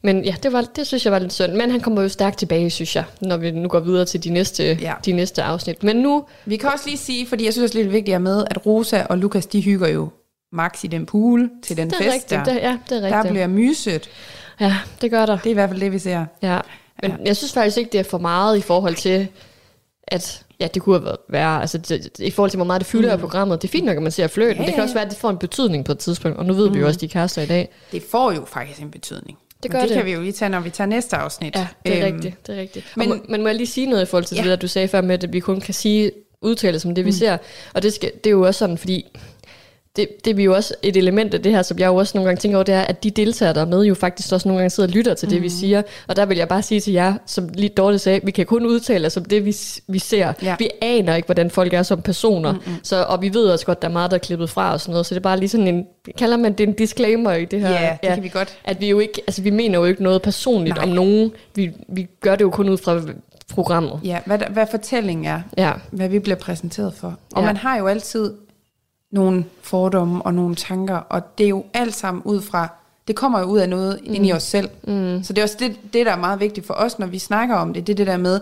[0.01, 1.51] Men ja, det, var, det synes jeg var lidt synd.
[1.53, 4.29] Men han kommer jo stærkt tilbage, synes jeg, når vi nu går videre til de
[4.29, 4.93] næste, Ja.
[5.05, 5.83] de næste afsnit.
[5.83, 8.45] Men nu, Vi kan også lige sige, fordi jeg synes også lidt vigtigt at med,
[8.51, 10.09] at Rosa og Lukas, de hygger jo
[10.53, 12.29] max i den pool til den det er fest rigtigt.
[12.29, 12.43] der.
[12.43, 13.31] Det, ja, det er der rigtigt.
[13.33, 14.09] bliver myset.
[14.59, 15.37] Ja, det gør der.
[15.37, 16.25] Det er i hvert fald det, vi ser.
[16.41, 16.59] Ja,
[17.01, 17.17] men ja.
[17.25, 19.27] jeg synes faktisk ikke, det er for meget i forhold til,
[20.07, 23.07] at ja, det kunne have været, altså det, i forhold til, hvor meget det fylder
[23.07, 23.13] mm.
[23.13, 23.61] af programmet.
[23.61, 24.55] Det er fint nok, at man ser fløten.
[24.55, 26.45] Ja, Ja, det kan også være, at det får en betydning på et tidspunkt, og
[26.45, 26.75] nu ved mm.
[26.75, 27.69] vi jo også, at de er kærester i dag.
[27.91, 29.37] Det får jo faktisk en betydning.
[29.63, 29.89] Det Men gør det.
[29.89, 29.97] det.
[29.97, 31.55] kan vi jo lige tage, når vi tager næste afsnit.
[31.55, 32.47] Ja, det er Øhm, rigtigt.
[32.47, 32.85] Det er rigtigt.
[32.95, 34.41] men- Men, må, men må jeg lige sige noget i forhold til Ja.
[34.41, 37.09] det der, du sagde før med, at vi kun kan sige udtale som det, vi
[37.09, 37.15] mm.
[37.15, 37.37] ser.
[37.73, 39.17] Og det, skal, det er jo også sådan, fordi
[39.95, 42.27] det, det er jo også et element af det her, som jeg jo også nogle
[42.27, 44.59] gange tænker over, det er, at de deltagere, der er med, jo faktisk også nogle
[44.59, 45.43] gange sidder og lytter til det, Mhm.
[45.43, 45.81] vi siger.
[46.07, 48.65] Og der vil jeg bare sige til jer, som lige Dorte sagde, vi kan kun
[48.65, 49.55] udtale os om det, vi,
[49.87, 50.33] vi ser.
[50.43, 50.55] Ja.
[50.59, 52.51] Vi aner ikke, hvordan folk er som personer.
[52.51, 52.73] Mm-hmm.
[52.83, 54.91] Så, og vi ved også godt, der er meget, der er klippet fra og sådan
[54.91, 55.05] noget.
[55.05, 55.85] Så det er bare lige sådan en,
[56.17, 57.69] kalder man det en disclaimer i det her?
[57.71, 58.57] Ja, det kan vi godt.
[58.65, 60.83] At vi jo ikke, altså vi mener jo ikke noget personligt Nej.
[60.83, 61.31] om nogen.
[61.55, 63.01] Vi, vi gør det jo kun ud fra
[63.53, 63.99] programmet.
[64.03, 65.41] Ja, hvad, hvad fortællingen er.
[65.57, 65.71] Ja.
[65.91, 67.07] hvad vi bliver præsenteret for.
[67.35, 67.45] Og Ja.
[67.45, 68.33] man har jo altid
[69.11, 72.67] nogle fordomme og nogle tanker, og det er jo alt sammen ud fra,
[73.07, 74.13] det kommer jo ud af noget mm.
[74.13, 74.69] ind i os selv.
[74.83, 75.23] Mm.
[75.23, 77.55] Så det er også det, det, der er meget vigtigt for os, når vi snakker
[77.55, 78.39] om det, det er det der med,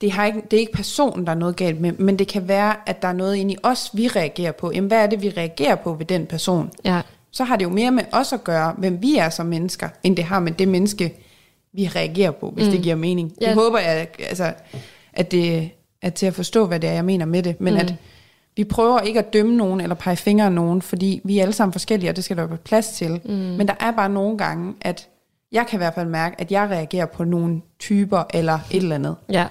[0.00, 2.48] det, har ikke, det er ikke personen, der er noget galt med, men det kan
[2.48, 4.72] være, at der er noget inde i os, vi reagerer på.
[4.74, 6.70] Jamen, hvad er det, vi reagerer på ved den person?
[6.84, 7.00] Ja.
[7.30, 10.16] Så har det jo mere med os at gøre, hvem vi er som mennesker, end
[10.16, 11.14] det har med det menneske,
[11.72, 12.72] vi reagerer på, hvis mm.
[12.72, 13.32] det giver mening.
[13.40, 13.46] Ja.
[13.46, 14.52] Det håber jeg, altså,
[15.12, 15.70] at det
[16.02, 17.60] er til at forstå, hvad det er, jeg mener med det.
[17.60, 17.80] Men mm.
[17.80, 17.94] at
[18.56, 21.52] vi prøver ikke at dømme nogen eller pege fingre af nogen, fordi vi er alle
[21.52, 23.20] sammen forskellige, og det skal der være plads til.
[23.24, 23.30] Mm.
[23.32, 25.08] Men der er bare nogle gange, at
[25.52, 28.94] Jeg kan i hvert fald mærke, at jeg reagerer på nogle typer eller et eller
[28.94, 29.16] andet.
[29.32, 29.46] Ja.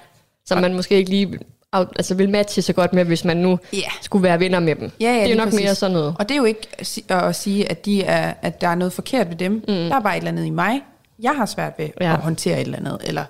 [0.45, 1.39] Så man måske ikke lige
[1.73, 3.79] altså vil matche så godt med, hvis man nu Ja.
[4.01, 4.91] skulle være venner med dem.
[4.99, 5.59] Ja, ja, det er jo nok præcis.
[5.61, 6.15] mere sådan noget.
[6.19, 8.75] Og det er jo ikke at si- at sige, at, de er, at der er
[8.75, 9.51] noget forkert ved dem.
[9.51, 9.61] Mm.
[9.67, 10.81] Der er bare et eller andet i mig.
[11.19, 11.89] Jeg har svært ved.
[12.01, 12.13] Ja.
[12.13, 13.23] at håndtere et eller andet, eller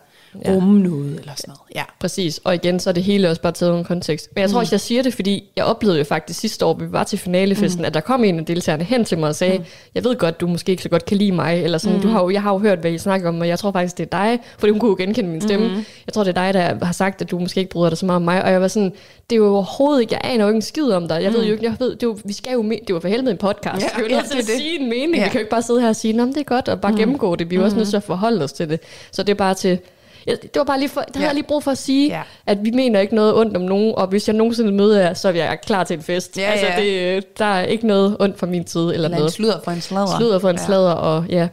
[0.45, 0.51] Ja.
[0.51, 1.59] rumme noget, eller sådan noget.
[1.75, 1.83] Ja.
[1.99, 4.29] Præcis, og igen, så er det hele også bare taget under kontekst.
[4.35, 6.91] Men jeg tror også, jeg siger det, fordi jeg oplevede jo faktisk sidste år, vi
[6.91, 7.85] var til finalefesten, mm.
[7.85, 9.63] at der kom en af deltagerne hen til mig og sagde, mm.
[9.95, 12.01] jeg ved godt, du måske ikke så godt kan lide mig, eller sådan, mm.
[12.01, 13.97] du har jo, jeg har jo hørt, hvad I snakker om, og jeg tror faktisk,
[13.97, 15.67] det er dig, fordi hun kunne jo genkende min stemme.
[15.67, 15.73] Mm.
[16.05, 18.05] Jeg tror, det er dig, der har sagt, at du måske ikke bryder dig så
[18.05, 18.93] meget om mig, og jeg var sådan,
[19.29, 21.45] det er jo overhovedet ikke, jeg aner jo ikke en skid om dig, jeg ved
[21.45, 23.37] jo ikke, jeg ved, det er jo, vi skal jo, det jo for helvede en
[23.37, 25.23] podcast, Ja, vi er jo nødt til at er sige en mening, Ja.
[25.23, 26.97] vi kan jo ikke bare sidde her og sige, det er godt, og bare mm.
[26.97, 28.79] gennemgå det, vi er jo også nødt til at forholde os til det.
[29.11, 29.79] Så det er bare til,
[30.25, 31.25] det var bare lige for, havde Ja.
[31.25, 32.15] jeg lige brug for at sige, Ja.
[32.15, 32.21] ja.
[32.45, 35.27] at vi mener ikke noget ondt om nogen, og hvis jeg nogensinde møder jer, så
[35.27, 36.37] er jeg klar til en fest.
[36.37, 36.81] Ja, altså, ja.
[37.15, 39.33] det, der er ikke noget ondt fra min side, eller, Eller en noget.
[39.33, 40.17] sludder for en sladder.
[40.17, 40.61] Sludder for en ja.
[40.61, 40.65] ja.
[40.65, 41.47] sladder, og ja,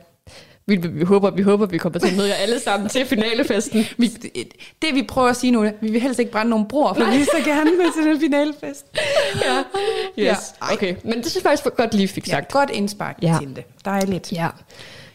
[0.66, 3.06] vi, vi, vi, håber, vi håber, vi kommer til at møde jer alle sammen til
[3.06, 3.85] finalefesten.
[3.98, 4.30] Vi, det,
[4.82, 7.16] det vi prøver at sige nu, vi vil helst ikke brænde nogen broer, for vi
[7.16, 8.87] vil så gerne med til den finalefest.
[9.44, 9.58] ja.
[9.58, 9.64] Yes.
[10.16, 10.22] Ja.
[10.24, 10.72] Ja.
[10.72, 12.52] Okay, men det synes jeg faktisk godt lige fik Ja, sagt.
[12.52, 13.37] godt indspark Ja.
[13.40, 13.64] til det.
[13.85, 14.32] Dejligt.
[14.32, 14.48] Ja.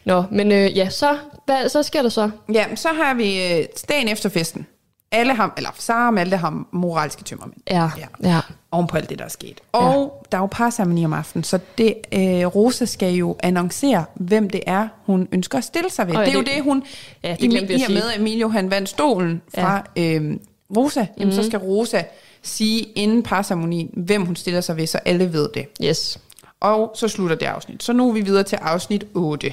[0.08, 1.16] Nå, men øh, ja, så,
[1.46, 2.30] hvad, så sker der så?
[2.54, 4.66] Ja, så har vi øh, dagen efter festen.
[5.12, 7.56] Alle har, eller Sara og Malte har moralske tømmermænd.
[7.70, 8.06] Ja, Ja.
[8.30, 8.40] ja.
[8.70, 9.60] Oven på alt det, der er sket.
[9.72, 14.50] Og der er jo parceremoni om aftenen, så det, øh, Rosa skal jo annoncere, hvem
[14.50, 16.14] det er, hun ønsker at stille sig ved.
[16.16, 16.82] Åh, ja, det er jo det- det, hun...
[17.22, 20.02] Ja, det i, glemte I at og med, at Emilio han vandt stolen fra ja.
[20.14, 20.36] øh,
[20.76, 21.42] Rosa, jamen, Mhm.
[21.42, 22.02] så skal Rosa
[22.42, 25.66] sige inden parceremonien, hvem hun stiller sig ved, så alle ved det.
[25.84, 26.18] Yes.
[26.60, 27.82] Og så slutter det afsnit.
[27.82, 29.52] Så nu er vi videre til afsnit 8.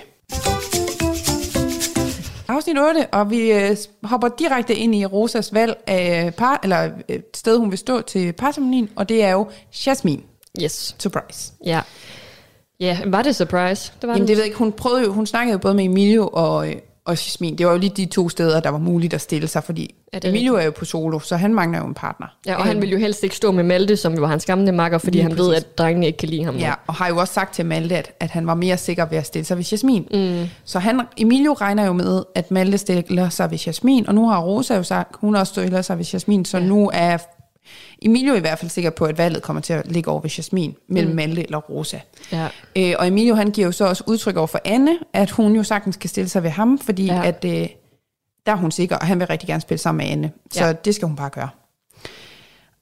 [2.48, 7.16] Afsnit 8, og vi øh, hopper direkte ind i Rosas valg af par, eller øh,
[7.16, 9.48] et sted, hun vil stå til parceremonien, og det er jo
[9.86, 10.22] Jasmine.
[10.62, 10.96] Yes.
[11.00, 11.52] Surprise.
[11.66, 11.82] Ja.
[12.80, 13.94] Ja, var det surprise?
[14.02, 14.28] Det var Jamen det.
[14.28, 16.76] det ved jeg ikke, hun prøvede jo, hun snakkede jo både med Emilio og, øh,
[17.06, 17.58] og Jasmine.
[17.58, 20.20] Det var jo lige de to steder, der var muligt at stille sig, fordi Ja,
[20.24, 22.28] er Emilio er jo på solo, så han mangler jo en partner.
[22.46, 24.72] Ja, og han vil jo helst ikke stå med Malte, som jo var hans gamle
[24.72, 25.64] makker, fordi Lige han ved, præcis.
[25.64, 26.56] at drengene ikke kan lide ham.
[26.56, 29.18] Ja, og har jo også sagt til Malte, at, at han var mere sikker ved
[29.18, 30.08] at stille sig ved Jasmin.
[30.12, 30.50] Mm.
[30.66, 34.40] Så han, Emilio regner jo med, at Malte stiller sig ved Jasmin, og nu har
[34.40, 36.66] Rosa jo sagt, hun også stiller sig ved Jasmin, så ja.
[36.66, 37.18] nu er
[38.02, 40.76] Emilio i hvert fald sikker på, at valget kommer til at ligge over ved Jasmin,
[40.88, 41.16] mellem mm.
[41.16, 42.00] Malte eller Rosa.
[42.32, 42.48] Ja.
[42.78, 45.64] Øh, og Emilio han giver jo så også udtryk over for Anne, at hun jo
[45.64, 47.24] sagtens kan stille sig ved ham, fordi ja.
[47.28, 47.68] At, øh,
[48.46, 50.32] der er hun sikker, og han vil rigtig gerne spille sammen med Anne.
[50.52, 50.74] Så Ja.
[50.74, 51.50] det skal hun bare gøre.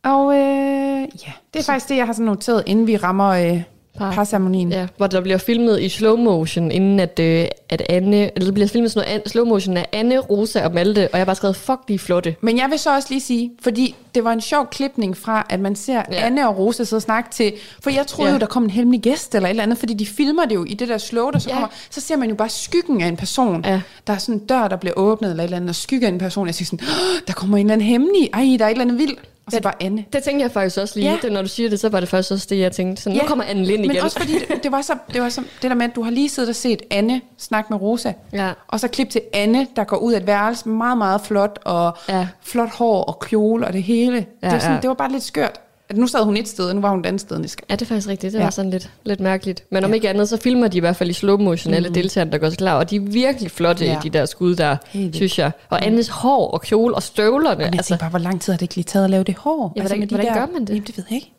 [0.04, 3.62] Og øh, ja, det er faktisk det, jeg har sådan noteret, inden vi rammer øh,
[3.98, 4.12] Par.
[4.14, 4.72] parceremonien.
[4.72, 8.52] Ja, hvor der bliver filmet i slow motion, inden at, øh, at Anne, eller der
[8.52, 11.26] bliver filmet sådan noget an, slow motion af Anne, Rosa og Malte, og jeg har
[11.26, 12.36] bare skrevet, fuck, de er flotte.
[12.42, 15.60] Men jeg vil så også lige sige, fordi det var en sjov klipning fra, at
[15.60, 16.26] man ser ja.
[16.26, 17.54] Anne og Rosa sidde og snakke til,
[17.84, 18.34] for jeg troede ja.
[18.36, 20.64] Jo, der kom en hemmelig gæst eller et eller andet, fordi de filmer det jo
[20.64, 21.54] i det der slow, der så ja.
[21.56, 23.66] Kommer, så ser man jo bare skyggen af en person.
[23.66, 23.82] Ja.
[24.08, 26.12] Der er sådan en dør, der bliver åbnet eller et eller andet, og skygge af
[26.12, 26.48] en person.
[26.48, 28.82] Jeg siger sådan, "Åh, der kommer en eller anden hemmelig, ej, der er et eller
[28.86, 29.20] andet vildt.
[29.46, 29.62] Og så Ja.
[29.62, 30.06] bare Anne.
[30.14, 31.18] Det tænkte jeg faktisk også lige, Ja.
[31.22, 33.04] det, når du siger det, så var det faktisk også det, jeg tænkte.
[33.04, 33.26] Så nu Ja.
[33.26, 33.96] kommer Anne Lind igen.
[33.96, 36.02] Men også fordi, det, det, var så, det var så det der med, at du
[36.04, 38.14] har lige siddet og set Anne snakke med Rosa.
[38.34, 38.52] Ja.
[38.68, 41.98] Og så klip til Anne, der går ud af et værelse, meget, meget flot, og
[42.10, 42.28] Ja.
[42.42, 44.16] flot hår og kjole og det hele.
[44.16, 44.82] Ja, det, var sådan, ja.
[44.82, 45.60] det var bare lidt skørt.
[45.94, 47.40] At nu sad hun et sted, og nu var hun et andet sted.
[47.40, 47.70] næste gang.
[47.70, 48.34] Ja, det er faktisk rigtigt.
[48.34, 48.44] Det Ja.
[48.44, 49.64] var sådan lidt, lidt mærkeligt.
[49.70, 51.76] Men om ikke andet, så filmer de i hvert fald i slow motion mm.
[51.76, 52.76] alle deltagerne, der går så klar.
[52.78, 53.92] Og de er virkelig flotte Ja.
[53.92, 53.98] ja.
[53.98, 55.52] i de der skud der, Helt synes jeg.
[55.70, 57.58] Og Annes hår og kjole og støvlerne.
[57.58, 59.36] Men jeg Altså, bare, hvor lang tid har det ikke lige taget at lave det
[59.36, 59.74] hår?
[59.76, 60.70] Ja, hvordan- med de hvordan der, gør man det?
[60.70, 61.34] Jamen, det ved jeg ikke.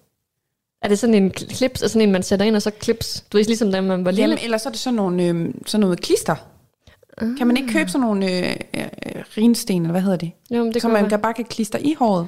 [0.83, 3.25] er det sådan en klips, altså sådan en, man sætter ind, og så klips?
[3.33, 4.23] Du ved, ligesom da man var lille.
[4.23, 6.35] Jamen, ellers så er det sådan, nogle, øh, sådan noget klister.
[7.23, 7.37] Uh.
[7.38, 8.85] Kan man ikke købe sådan nogle øh, øh,
[9.38, 10.31] rinsten, eller hvad hedder det?
[10.51, 12.27] Jo, det så kan man kan bare kan klister i håret.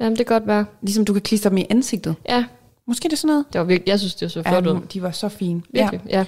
[0.00, 0.64] Jamen, det kan godt være.
[0.82, 2.14] Ligesom du kan klister dem i ansigtet.
[2.28, 2.44] Ja,
[2.86, 3.44] Måske det er sådan noget.
[3.52, 4.80] det var virkelig, jeg synes, det så flot Ja, ud.
[4.92, 5.62] de var så fine.
[5.72, 6.18] Virkelig, ja.
[6.18, 6.24] ja.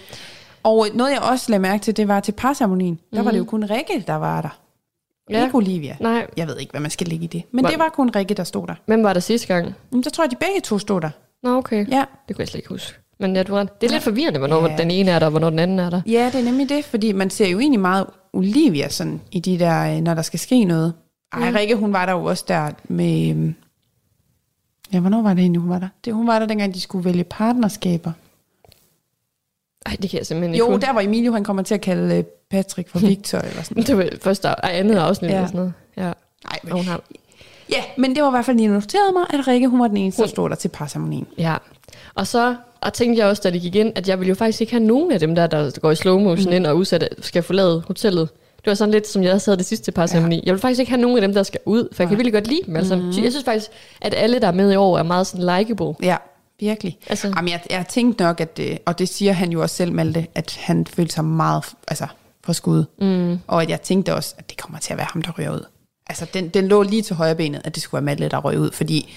[0.62, 2.98] Og noget, jeg også lagde mærke til, det var til parceremonien.
[3.14, 3.24] Der mm.
[3.24, 4.58] var det jo kun Rikke, der var der.
[5.30, 5.44] Ja.
[5.44, 5.96] Ikke Olivia.
[6.00, 7.42] Nej, Jeg ved ikke, hvad man skal lægge i det.
[7.52, 8.74] Men Var- det var kun Rikke, der stod der.
[8.86, 9.74] hvem var der sidste gang?
[9.90, 11.10] Men så tror jeg, de begge to stod der.
[11.42, 11.86] Nå, okay.
[11.90, 12.04] Ja.
[12.28, 12.98] Det kunne jeg slet ikke huske.
[13.20, 13.80] Men ja, du ret.
[13.80, 14.76] Det er lidt forvirrende, hvornår Ja.
[14.76, 16.00] den ene er der, og hvornår den anden er der.
[16.06, 19.58] Ja, det er nemlig det, fordi man ser jo egentlig meget Olivia sådan, i de
[19.58, 20.92] der, øh, når der skal ske noget.
[21.32, 21.56] Ej, Mm.
[21.56, 23.30] Rikke, hun var der jo også der med...
[23.30, 23.54] øhm,
[24.92, 25.88] Ja, hvornår var det egentlig, hun var der?
[26.04, 28.12] Det, hun var der, dengang de skulle vælge partnerskaber.
[29.86, 32.14] Ej, det kan jeg simpelthen ikke Jo, der var Emilio, han kommer til at kalde
[32.16, 35.34] øh, Patrick for Victor, eller sådan Det var første ej, andet afsnit Ja.
[35.36, 35.72] eller sådan noget.
[35.96, 36.02] Ja.
[36.02, 37.00] Nej, Og hun har,
[37.70, 39.96] Ja, men det var i hvert fald lige noteret mig, at Rikke, hun var den
[39.96, 41.26] eneste, der stod der til parceremonien.
[41.38, 41.56] ja.
[42.14, 44.60] Og så og tænkte jeg også, da det gik ind, at jeg ville jo faktisk
[44.60, 46.56] ikke have nogen af dem der, der går i slow motion mm.
[46.56, 48.28] ind og udsat, skal forlade hotellet.
[48.64, 50.36] Det var sådan lidt, som jeg sad det sidste par ceremoni.
[50.36, 50.42] Ja.
[50.46, 52.32] Jeg vil faktisk ikke have nogen af dem, der skal ud, for jeg kan virkelig
[52.32, 52.76] godt lide dem.
[52.76, 53.06] Altså, mm.
[53.06, 53.70] Jeg synes faktisk,
[54.00, 55.94] at alle, der er med i år, er meget sådan likeable.
[56.02, 56.16] Ja,
[56.60, 56.98] virkelig.
[57.08, 59.92] Altså- Jamen, jeg, jeg tænkte nok, at, øh, og det siger han jo også selv,
[59.92, 62.06] Malte, at han følte sig meget, altså,
[62.44, 62.84] for skud.
[63.00, 63.38] Mm.
[63.46, 65.64] Og at jeg tænkte også, at det kommer til at være ham, der ryger ud.
[66.06, 68.58] Altså, den, den lå lige til højre benet, at det skulle være Matle, der røg
[68.58, 69.14] ud, fordi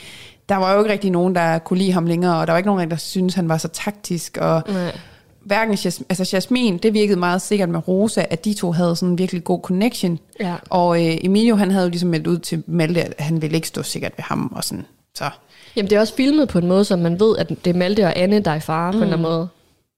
[0.50, 2.68] der var jo ikke rigtig nogen, der kunne lide ham længere, og der var ikke
[2.70, 4.98] nogen, der synes han var så taktisk, og Nej.
[5.46, 9.10] Hverken Jas- altså Jasmin, det virkede meget sikkert med Rosa, at de to havde sådan
[9.10, 10.20] en virkelig god connection.
[10.40, 10.56] Ja.
[10.70, 13.68] Og øh, Emilio, han havde jo ligesom meldt ud til Malte, at han ville ikke
[13.68, 14.86] stå sikkert ved ham, og sådan.
[15.16, 15.30] Så
[15.76, 18.06] Jamen, det er også filmet på en måde, så man ved, at det er Malte
[18.06, 18.98] og Anne, der er i fare mm.
[18.98, 19.48] på en eller anden måde.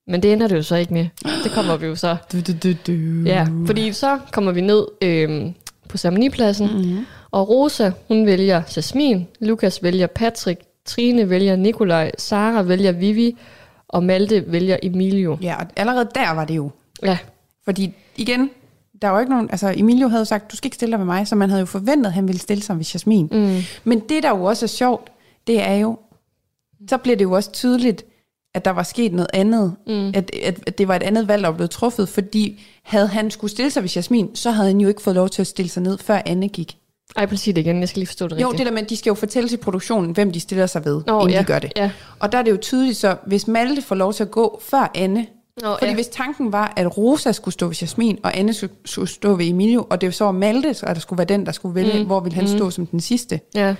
[0.08, 1.08] Men det ender det jo så ikke med.
[1.44, 2.18] Det kommer vi jo så.
[2.32, 2.92] du, du, du, du.
[3.26, 5.54] Ja, fordi så kommer vi ned øhm,
[5.90, 7.06] på ceremonipladsen, mm-hmm.
[7.32, 13.36] og Rosa, hun vælger Jasmin, Lukas vælger Patrick, Trine vælger Nikolaj, Sara vælger Vivi,
[13.90, 15.38] og Malte vælger Emilio.
[15.42, 16.72] Ja, og allerede der var det jo.
[17.04, 17.18] Ja,
[17.66, 18.50] Fordi igen,
[19.02, 21.06] der var jo ikke nogen, altså Emilio havde sagt, du skal ikke stille dig ved
[21.06, 23.30] mig, så man havde jo forventet, at han ville stille sig ved Jasmin.
[23.32, 23.58] Mm.
[23.84, 25.12] Men det, der jo også er sjovt,
[25.48, 26.00] det er jo,
[26.90, 28.06] så bliver det jo også tydeligt,
[28.54, 30.08] at der var sket noget andet, mm.
[30.16, 33.72] at, at, det var et andet valg, der blevet truffet, fordi havde han skulle stille
[33.72, 35.98] sig ved Jasmin, så havde han jo ikke fået lov til at stille sig ned,
[35.98, 36.78] før Anne gik.
[37.18, 38.58] Ej, prøv sige det igen, jeg skal lige forstå det Jo, rigtigt.
[38.58, 41.02] det der med, at de skal jo fortælle til produktionen, hvem de stiller sig ved,
[41.08, 41.72] Nå, inden ja, de gør det.
[41.76, 41.92] ja.
[42.20, 44.92] Og der er det jo tydeligt, så hvis Malte får lov til at gå før
[44.96, 45.26] Anne,
[45.62, 45.94] Nå, fordi ja.
[45.94, 49.88] hvis tanken var, at Rosa skulle stå ved Jasmin, og Anne skulle- stå ved Emilio,
[49.90, 52.06] og det så var Malte, så der skulle være den, der skulle vælge, mm.
[52.06, 52.58] hvor ville han mm.
[52.58, 53.76] stå som den sidste, Ja.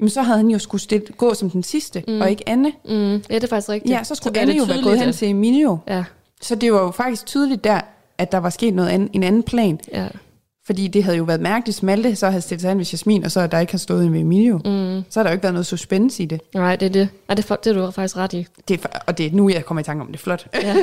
[0.00, 2.20] jamen så havde han jo skulle stille, gå som den sidste, mm.
[2.20, 2.72] og ikke Anne.
[2.84, 3.92] Mm, ja, det er faktisk rigtigt.
[3.92, 5.78] Ja, så skulle bliver Anne jo være gået hen til Emilio.
[5.88, 6.04] Ja,
[6.42, 7.80] Så det var jo faktisk tydeligt der,
[8.18, 9.80] at der var sket noget andet, en anden plan.
[9.92, 10.06] ja.
[10.66, 13.30] Fordi det havde jo været mærkeligt, Malte så havde stillet sig hen ved Jasmin, og
[13.30, 14.56] så der ikke har stået med Emilio.
[14.64, 15.02] Mm.
[15.10, 16.40] Så har der jo ikke været noget suspense i det.
[16.54, 17.08] Nej, det er det.
[17.28, 18.46] Ja, det, er, det er du faktisk ret i.
[18.68, 20.20] det er, og det er nu, jeg kommer i tanke om det.
[20.20, 20.46] Flot.
[20.62, 20.74] Ja,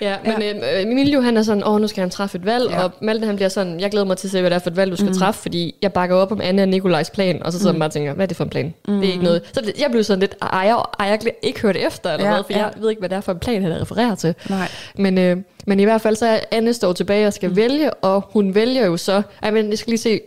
[0.00, 2.76] ja men øh, Emilio han er sådan, åh, nu skal han træffe et valg, Ja.
[2.76, 2.84] ja.
[2.84, 4.70] og Malte han bliver sådan, jeg glæder mig til at se, hvad det er for
[4.70, 5.14] et valg, du skal mm.
[5.14, 7.76] træffe, fordi jeg bakker op om Anne og Nikolajs plan, og så sidder mm.
[7.76, 8.74] man bare og tænker, hvad er det for en plan?
[8.88, 8.94] Mm.
[9.00, 9.42] Det er ikke noget.
[9.52, 12.36] Så jeg blev sådan lidt, ej, jeg, ej, jeg ikke hørt efter, eller Ja, ja,
[12.36, 12.58] hvad, for ja.
[12.58, 12.64] ja.
[12.64, 14.34] jeg ved ikke, hvad det er for en plan, han refererer til.
[14.50, 14.68] Nej.
[14.98, 17.56] Men, øh, men i hvert fald, så er Anne står tilbage og skal mm.
[17.56, 20.20] vælge, og hun vælger jo så, ej, men jeg skal lige se,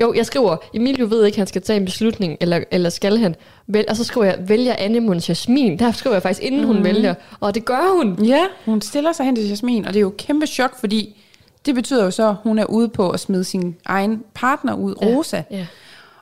[0.00, 3.34] jo, jeg skriver, Emilio ved ikke, han skal tage en beslutning, eller, eller skal han?
[3.66, 5.78] Vel, og så skriver jeg, vælger Anne Mons Jasmin?
[5.78, 6.66] Der skriver jeg faktisk, inden mm.
[6.66, 8.24] hun vælger, og det gør hun.
[8.26, 11.22] Ja, hun stiller sig hen til Jasmin, og det er jo et kæmpe chok, fordi
[11.66, 14.94] det betyder jo så, at hun er ude på at smide sin egen partner ud,
[15.02, 15.42] Rosa.
[15.50, 15.66] Ja.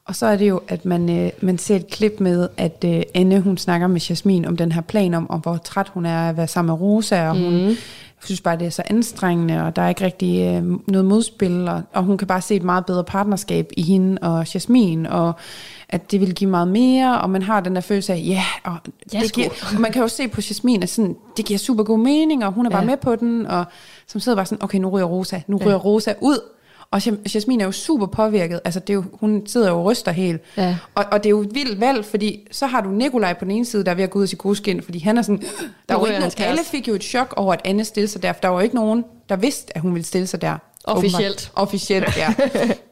[0.05, 3.03] Og så er det jo, at man, øh, man ser et klip med, at øh,
[3.15, 6.29] Anne, hun snakker med Jasmin om den her plan om, om hvor træt hun er
[6.29, 7.77] at være sammen med Rosa, og hun Mhm.
[8.25, 11.83] Synes bare, det er så anstrengende, og der er ikke rigtig øh, noget modspil, og,
[11.93, 15.33] og hun kan bare se et meget bedre partnerskab i hende og Jasmin, og
[15.89, 18.77] at det vil give meget mere, og man har den der følelse af, ja, og,
[19.13, 21.85] Ja, det giver, og man kan jo se på Jasmin, at sådan, det giver super
[21.85, 22.87] god mening, og hun er bare Ja.
[22.87, 23.65] med på den, og
[24.07, 26.39] som sidder bare sådan, okay, nu ryger Rosa, nu ryger Rosa ud,
[26.93, 28.61] og Jas- Jasmin er jo super påvirket.
[28.65, 30.41] Altså, det er jo, hun sidder jo og ryster helt.
[30.57, 30.77] Ja.
[30.95, 33.51] Og, og det er jo et vildt valg, fordi så har du Nikolaj på den
[33.53, 35.23] ene side, der er ved at gå ud af sit gode skin, fordi han er
[35.23, 35.43] sådan...
[35.89, 38.33] Der var ikke nogen, alle fik jo et chok over, at Anne stillede sig der,
[38.33, 40.57] for der var jo ikke nogen, der vidste, at hun ville stille sig der.
[40.85, 41.53] Officielt.
[41.55, 42.35] Officielt, ja.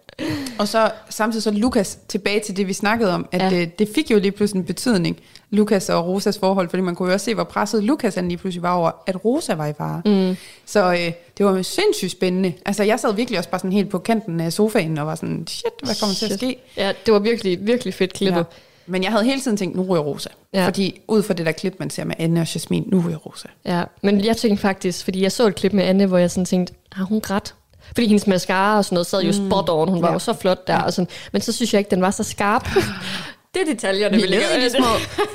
[0.58, 3.50] og så samtidig så Lukas tilbage til det, vi snakkede om, at Ja.
[3.50, 5.16] det, det fik jo lige pludselig en betydning,
[5.50, 8.38] Lukas og Rosas forhold, fordi man kunne jo også se, hvor presset Lukas han lige
[8.38, 10.02] pludselig var over, at Rosa var i fare.
[10.04, 10.36] Mm.
[10.66, 12.52] Så øh, det var jo sindssygt spændende.
[12.66, 15.44] Altså, jeg sad virkelig også bare sådan helt på kanten af sofaen og var sådan,
[15.48, 16.56] shit, hvad kommer til at ske?
[16.76, 18.38] Ja, det var virkelig, virkelig fedt klippet.
[18.40, 18.44] Ja.
[18.86, 20.28] Men jeg havde hele tiden tænkt, nu ryger Rosa.
[20.54, 20.66] Ja.
[20.66, 23.48] Fordi ud fra det der klip, man ser med Anne og Jasmin, nu ryger Rosa.
[23.66, 23.84] Ja.
[24.02, 26.74] men jeg tænkte faktisk, fordi jeg så et klip med Anne, hvor jeg sådan tænkte,
[26.92, 27.54] har hun grædt?
[27.94, 30.12] Fordi hendes mascara og sådan noget sad jo spot on, hun var Ja.
[30.12, 32.68] jo så flot der, og sådan, men så synes jeg ikke, den var så skarp.
[33.54, 34.86] det er detaljerne, Vi vi lægger i de små,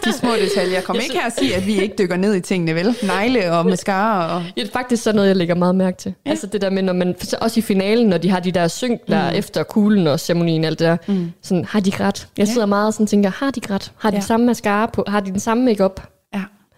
[0.05, 0.81] de små detaljer.
[0.81, 2.95] Kom Jeg ikke her og sige, at vi ikke dykker ned i tingene, vel?
[3.03, 4.41] Negle og mascara og...
[4.57, 6.13] Ja, det er faktisk sådan noget, jeg lægger meget mærke til.
[6.25, 6.29] Ja.
[6.29, 8.67] Altså det der med, når man, så også i finalen, når de har de der
[8.67, 9.37] synk der mm.
[9.37, 11.31] efter kuglen og ceremonien og alt det der, mm.
[11.43, 12.27] sådan, har de grædt?
[12.37, 13.91] Jeg sidder meget og sådan tænker, har de grædt?
[13.97, 14.21] Har de Ja.
[14.21, 15.03] samme mascara på?
[15.07, 16.01] Har de den samme makeup?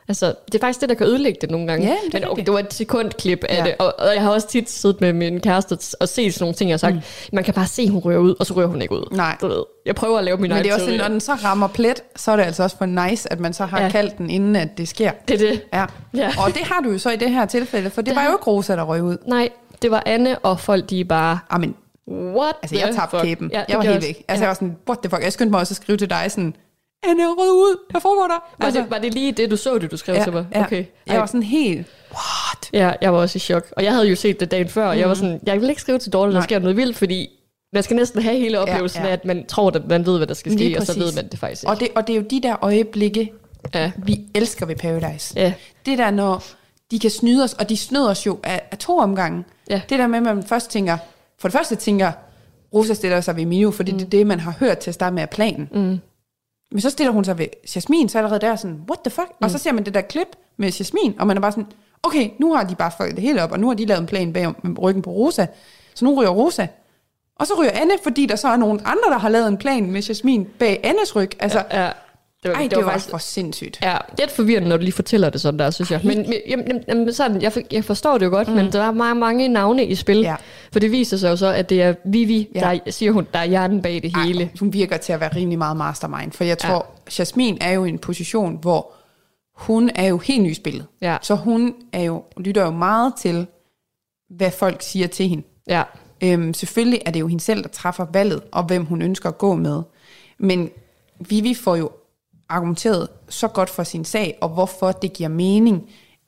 [0.07, 1.87] Altså, det er faktisk det, der kan ødelægge det nogle gange.
[1.87, 3.63] Ja, det Men okay, det var et sekundklip af Ja.
[3.63, 6.55] det, og, og jeg har også tit siddet med min kæreste og set sådan nogle
[6.55, 7.01] ting, jeg har sagt, mm.
[7.33, 9.05] man kan bare se, at hun rører ud, og så rører hun ikke ud.
[9.11, 9.37] Nej.
[9.41, 11.33] Du ved, jeg prøver at lave min Men det er også sådan, når den så
[11.33, 13.89] rammer plet, så er det altså også for nice, at man så har Ja.
[13.89, 15.11] kaldt den, inden at det sker.
[15.27, 15.61] Det er det.
[15.73, 15.85] Ja.
[16.15, 16.31] Ja.
[16.45, 18.31] Og det har du jo så i det her tilfælde, for det, Det var jo
[18.31, 19.17] ikke Rosa, der røg ud.
[19.27, 19.49] Nej,
[19.81, 21.75] det var Anne, og folk de bare, Amen,
[22.07, 23.49] what altså jeg tabte kæben.
[23.53, 24.23] Ja, jeg var helt væk.
[24.27, 24.39] Altså Ja.
[24.39, 25.23] jeg var sådan, what the fuck.
[25.23, 26.55] Jeg skyndte mig også at skrive til dig sådan,
[27.09, 28.39] Anne er rød ud, hvad foregår der?
[28.59, 30.45] Var, Altså, det, var det lige det, du så det, du skrev ja, til mig?
[30.55, 30.63] ja.
[30.65, 30.85] Okay.
[31.07, 32.69] Jeg var sådan helt, what?
[32.73, 33.65] Ja, jeg var også i chok.
[33.71, 35.81] Og jeg havde jo set det dagen før, og jeg var sådan, jeg vil ikke
[35.81, 36.43] skrive til Dorte, der Mhm.
[36.43, 37.29] Sker noget vildt, fordi
[37.73, 39.07] man skal næsten have hele oplevelsen ja.
[39.07, 41.27] af, at man tror, at man ved, hvad der skal ske, og så ved man
[41.27, 41.71] det faktisk ikke.
[41.71, 43.33] Og det, og det er jo de der øjeblikke,
[43.73, 43.91] Ja.
[43.97, 45.33] vi elsker ved Paradise.
[45.39, 45.53] Ja.
[45.85, 46.43] Det der, når
[46.91, 49.43] de kan snyde os, og de snød os jo af, af to omgange.
[49.69, 49.81] Ja.
[49.89, 50.97] Det der med, at man først tænker,
[51.39, 52.11] for det første tænker,
[52.73, 53.97] Rosa stiller sig ved Mio, fordi mm.
[53.97, 55.69] det er det, man har hørt til at starte med af planen.
[55.73, 55.99] Mm.
[56.71, 59.27] Men så stiller hun sig ved Jasmin, så allerede der sådan, what the fuck?
[59.29, 59.43] Mm.
[59.43, 61.67] Og så ser man det der klip med Jasmin, og man er bare sådan,
[62.03, 64.07] okay, nu har de bare fået det hele op, og nu har de lavet en
[64.07, 65.45] plan bag om ryggen på Rosa.
[65.93, 66.67] Så nu ryger Rosa.
[67.39, 69.91] Og så ryger Anne, fordi der så er nogle andre, der har lavet en plan
[69.91, 71.31] med Jasmin bag Annes ryg.
[71.39, 71.91] Altså, Ja,
[72.45, 73.09] det var, ej, det, det var, var faktisk...
[73.09, 73.79] for sindssygt.
[73.83, 76.01] Ja, lidt forvirrende, når du lige fortæller det sådan der, synes jeg.
[76.03, 78.53] Men, men jamen, jamen, sådan, jeg, for, jeg forstår det jo godt, mm.
[78.53, 80.17] men der er mange, mange navne i spil.
[80.17, 80.35] Ja.
[80.71, 82.79] For det viser sig jo så, at det er Vivi, Ja.
[82.85, 84.43] der siger hun, der er hjernen bag det hele.
[84.43, 87.11] Ej, hun virker til at være rimelig meget mastermind, for jeg tror, ja.
[87.19, 88.91] Jasmin er jo i en position, hvor
[89.55, 90.85] hun er jo helt ny i spillet.
[91.01, 91.17] Ja.
[91.21, 93.47] Så hun er jo, lytter jo meget til,
[94.29, 95.43] hvad folk siger til hende.
[95.67, 95.83] Ja.
[96.23, 99.37] Øhm, selvfølgelig er det jo hende selv, der træffer valget, og hvem hun ønsker at
[99.37, 99.81] gå med.
[100.37, 100.69] Men
[101.19, 101.89] Vivi får jo
[102.49, 105.83] argumenteret så godt for sin sag, og hvorfor det giver mening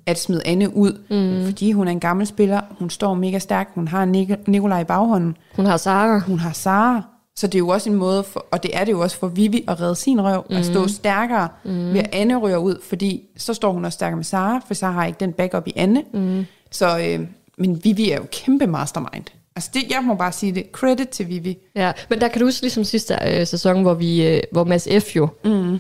[0.05, 0.99] at smide Anne ud.
[1.09, 1.45] Mm.
[1.45, 4.84] Fordi hun er en gammel spiller, hun står mega stærk, hun har Nik- Nikolaj i
[4.84, 6.20] baghånden, Hun har Sara.
[6.20, 7.01] hun har Sara.
[7.36, 9.28] Så det er jo også en måde, for, og det er det jo også for
[9.28, 10.55] Vivi at redde sin røv, mm.
[10.55, 11.93] at stå stærkere mm.
[11.93, 14.91] ved at Anne ryger ud, fordi så står hun også stærkere med Sara, for Sara
[14.91, 16.03] har ikke den backup i Anne.
[16.13, 16.45] Mm.
[16.72, 19.24] Så, øh, men Vivi er jo kæmpe mastermind.
[19.58, 20.64] Altså det, jeg må bare sige det.
[20.72, 21.58] Credit til Vivi.
[21.76, 24.88] Ja, men der kan du huske ligesom sidste øh, sæson, hvor vi, øh, hvor Mads
[25.03, 25.16] F.
[25.16, 25.80] jo, mm.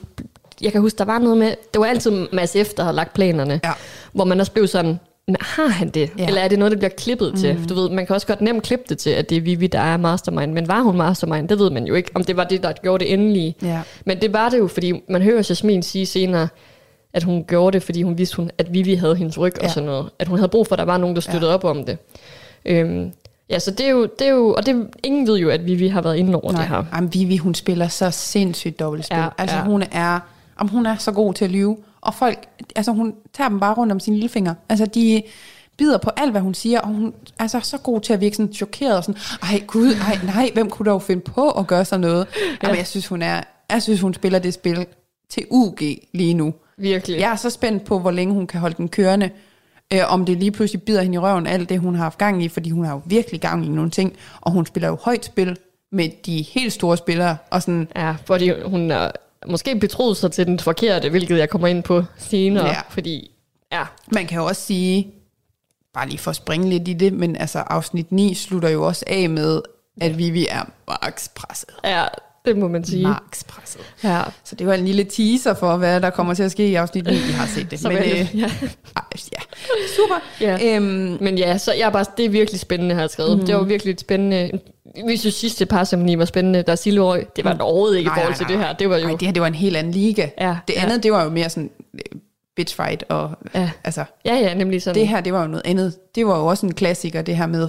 [0.61, 3.13] jeg kan huske, der var noget med, det var altid Mads F., der havde lagt
[3.13, 3.71] planerne, Ja.
[4.13, 6.11] hvor man også blev sådan, men har han det?
[6.17, 6.27] Ja.
[6.27, 7.39] Eller er det noget, der bliver klippet mm.
[7.39, 7.69] til?
[7.69, 9.79] Du ved, man kan også godt nemt klippe det til, at det er Vivi, der
[9.79, 10.53] er mastermind.
[10.53, 11.49] Men var hun mastermind?
[11.49, 13.55] Det ved man jo ikke, om det var det, der gjorde det endelige.
[13.61, 13.81] Ja.
[14.05, 16.47] Men det var det jo, fordi man hører Jasmin sige senere,
[17.13, 19.53] at hun gjorde det, fordi hun vidste, hun, at Vivi havde hendes ryg.
[19.59, 19.63] Ja.
[19.65, 20.09] og sådan noget.
[20.19, 21.53] At hun havde brug for, at der var nogen, der støttede ja.
[21.53, 21.97] op om det.
[22.65, 23.11] Øhm,
[23.49, 25.87] ja, så det er jo, det er jo og det, ingen ved jo, at Vivi
[25.87, 26.83] har været inde over det her.
[26.93, 29.17] Jamen, Vivi, hun spiller så sindssygt dobbeltspil.
[29.17, 29.63] Ja, altså ja.
[29.63, 30.19] hun er,
[30.57, 31.77] om hun er så god til at lyve.
[32.01, 34.53] Og folk, altså hun tager dem bare rundt om sine lillefinger.
[34.69, 35.23] Altså de
[35.77, 38.35] bider på alt, hvad hun siger, og hun er så, så god til at virke
[38.35, 41.85] sådan chokeret og sådan, ej gud, ej nej, hvem kunne dog finde på at gøre
[41.85, 42.27] sådan noget?
[42.35, 42.55] Ja.
[42.63, 44.85] Jamen, jeg synes, hun er, jeg synes, hun spiller det spil
[45.29, 45.79] til UG
[46.13, 46.53] lige nu.
[46.77, 47.19] Virkelig.
[47.19, 49.29] Jeg er så spændt på, hvor længe hun kan holde den kørende.
[49.93, 52.43] Øh, om det lige pludselig bider hende i røven, alt det, hun har haft gang
[52.43, 55.25] i, fordi hun har jo virkelig gang i nogle ting, og hun spiller jo højt
[55.25, 55.57] spil
[55.91, 59.11] med de helt store spillere, og sådan, Ja, fordi hun er
[59.47, 62.67] måske betroet sig til den forkerte, hvilket jeg kommer ind på senere.
[62.67, 62.81] Ja.
[62.89, 63.31] Fordi,
[63.71, 63.83] ja,
[64.13, 65.13] man kan jo også sige,
[65.93, 69.03] bare lige for at springe lidt i det, men altså afsnit 9 slutter jo også
[69.07, 69.61] af med,
[70.01, 71.69] at Vivi er max presset.
[71.83, 72.03] ja
[72.47, 73.03] det må man sige.
[73.03, 73.81] Max presset.
[74.03, 74.21] Ja.
[74.43, 77.05] Så det var en lille teaser for, hvad der kommer til at ske i afsnit
[77.05, 77.13] 9.
[77.13, 77.79] Vi har set det.
[77.79, 78.05] Så men, øh,
[78.39, 78.51] ja.
[78.95, 79.39] ej, ja.
[79.95, 80.15] Super.
[80.41, 80.75] Ja.
[80.75, 83.39] Øhm, Men ja, så jeg er bare, det er virkelig spændende, har jeg skrevet.
[83.39, 83.45] Mm.
[83.45, 84.59] Det var virkelig et spændende.
[85.07, 87.23] Vi synes sidste parsemoni var spændende, der Silverøj.
[87.35, 87.61] Det var mm.
[87.61, 88.73] overhovedet ikke i forhold til det her.
[88.73, 89.07] Det var jo...
[89.07, 90.29] Ej, det her det var en helt anden liga.
[90.41, 90.81] Ja, det ja.
[90.83, 92.19] andet, det var jo mere sådan øh,
[92.55, 93.03] bitch fight.
[93.09, 93.69] Og, Ja.
[93.83, 94.99] altså, Ja, ja, nemlig sådan.
[94.99, 95.95] det her, det var jo noget andet.
[96.15, 97.67] Det var jo også en klassiker, det her med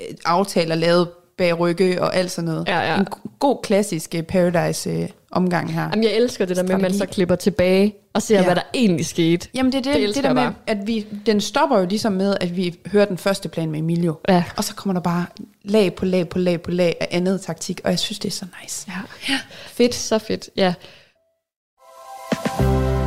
[0.00, 1.08] øh, aftaler lavet
[1.40, 2.68] bag rygge og alt sådan noget.
[2.68, 2.98] Ja, ja.
[2.98, 5.82] En go- god klassisk øh, Paradise-omgang her.
[5.82, 8.44] Jamen, jeg elsker det der med, at man så klipper tilbage og ser, Ja.
[8.44, 9.48] hvad der egentlig skete.
[9.54, 12.36] Jamen det er det, Det det, der med, at vi, den stopper jo ligesom med,
[12.40, 14.14] at vi hører den første plan med Emilio.
[14.28, 14.44] Ja.
[14.56, 15.26] Og så kommer der bare
[15.64, 18.32] lag på lag på lag på lag af andet taktik, og jeg synes, det er
[18.32, 18.86] så nice.
[18.88, 19.32] Ja.
[19.32, 19.38] ja.
[19.66, 20.48] Fedt, så fedt.
[20.56, 20.74] Ja.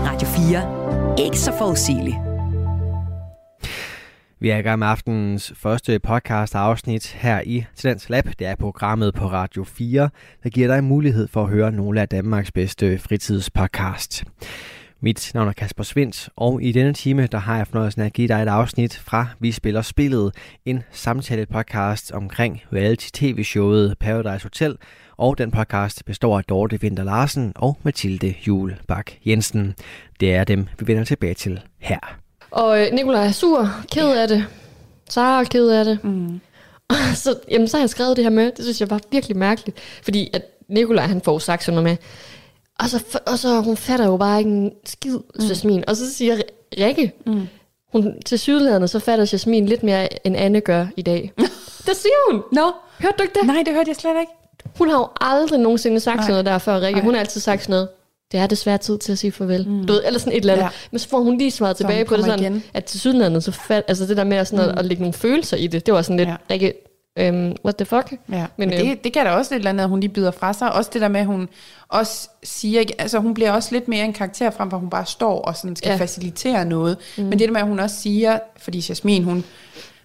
[0.05, 1.25] Radio 4.
[1.25, 2.15] Ikke så forudsigeligt.
[4.43, 8.25] Vi er i gang med aftenens første podcast afsnit her i Talents Lab.
[8.39, 10.09] Det er programmet på Radio 4,
[10.43, 14.23] der giver dig mulighed for at høre nogle af Danmarks bedste fritidspodcast.
[15.01, 18.13] Mit navn er Kasper Svindt, og i denne time der har jeg fornøjelsen af at
[18.13, 20.35] give dig et afsnit fra Vi Spiller Spillet,
[20.65, 24.77] en samtale-podcast omkring reality-tv-showet Paradise Hotel,
[25.17, 29.75] og den podcast består af Dorte Vinter Larsen og Mathilde Julbak Jensen.
[30.19, 32.22] Det er dem, vi vender tilbage til her.
[32.53, 34.45] Og øh, Nikolaj er sur, ked af det.
[35.09, 36.03] Sara er ked af det.
[36.03, 36.41] Mm.
[37.23, 38.51] så, jamen, så har jeg skrevet det her med.
[38.51, 39.77] Det synes jeg var virkelig mærkeligt.
[40.03, 41.97] Fordi at Nikolaj, han får sagt sådan noget med,
[42.79, 45.45] og så, og så hun fatter jo bare ikke en skid, mm.
[45.45, 45.83] Jasmin.
[45.87, 46.37] Og så siger
[46.79, 47.47] Rikke, mm.
[47.91, 51.31] hun, til sydladerne, så fatter Jasmin lidt mere, end Anne gør i dag.
[51.87, 52.41] det siger hun.
[52.51, 53.47] Nå, Hørte du ikke det?
[53.47, 54.31] nej, det hørte jeg slet ikke.
[54.77, 56.23] Hun har jo aldrig nogensinde sagt Nej.
[56.23, 56.99] sådan noget der før, Rikke.
[56.99, 57.05] Nej.
[57.05, 57.89] Hun har altid sagt sådan noget.
[58.33, 59.67] Det er desværre tid til at sige farvel.
[59.69, 59.85] Mm.
[59.85, 60.63] Du ved, eller sådan et eller andet.
[60.63, 60.69] Ja.
[60.91, 62.63] Men så får hun lige svaret tilbage på det sådan, igen.
[62.73, 64.71] at til sydlandet, så fat, altså det der med at, sådan mm.
[64.71, 66.35] at, at lægge nogle følelser i det, det var sådan lidt, Ja.
[66.49, 66.73] Rikke,
[67.29, 68.11] um, what the fuck?
[68.11, 69.99] Ja, men, Men, men øh, det, det kan da også et eller andet, at hun
[69.99, 70.73] lige byder fra sig.
[70.73, 71.49] Også det der med, at hun
[71.89, 75.05] også siger, altså hun bliver også lidt mere en karakter frem for, at hun bare
[75.05, 75.89] står og sådan skal.
[75.89, 75.95] Ja.
[75.95, 76.97] facilitere noget.
[77.17, 77.23] Mm.
[77.23, 79.43] Men det der med, at hun også siger, fordi Jasmin, hun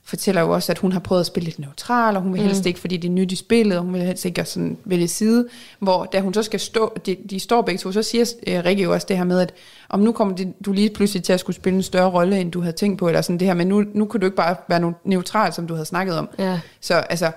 [0.09, 2.67] fortæller jo også, at hun har prøvet at spille lidt neutral, og hun vil helst
[2.67, 5.49] ikke, fordi det er nyt i spillet, og hun vil helst ikke sådan vælge side,
[5.79, 8.83] hvor da hun så skal stå, de, de står begge to, så siger øh, Rikke
[8.83, 9.53] jo også det her med, at
[9.89, 12.53] om nu kommer det, du lige pludselig til at skulle spille en større rolle, end
[12.53, 14.57] du havde tænkt på, eller sådan det her, men nu, nu kunne du ikke bare
[14.69, 16.29] være neutral, som du havde snakket om.
[16.39, 16.61] Ja.
[16.81, 17.31] Så altså,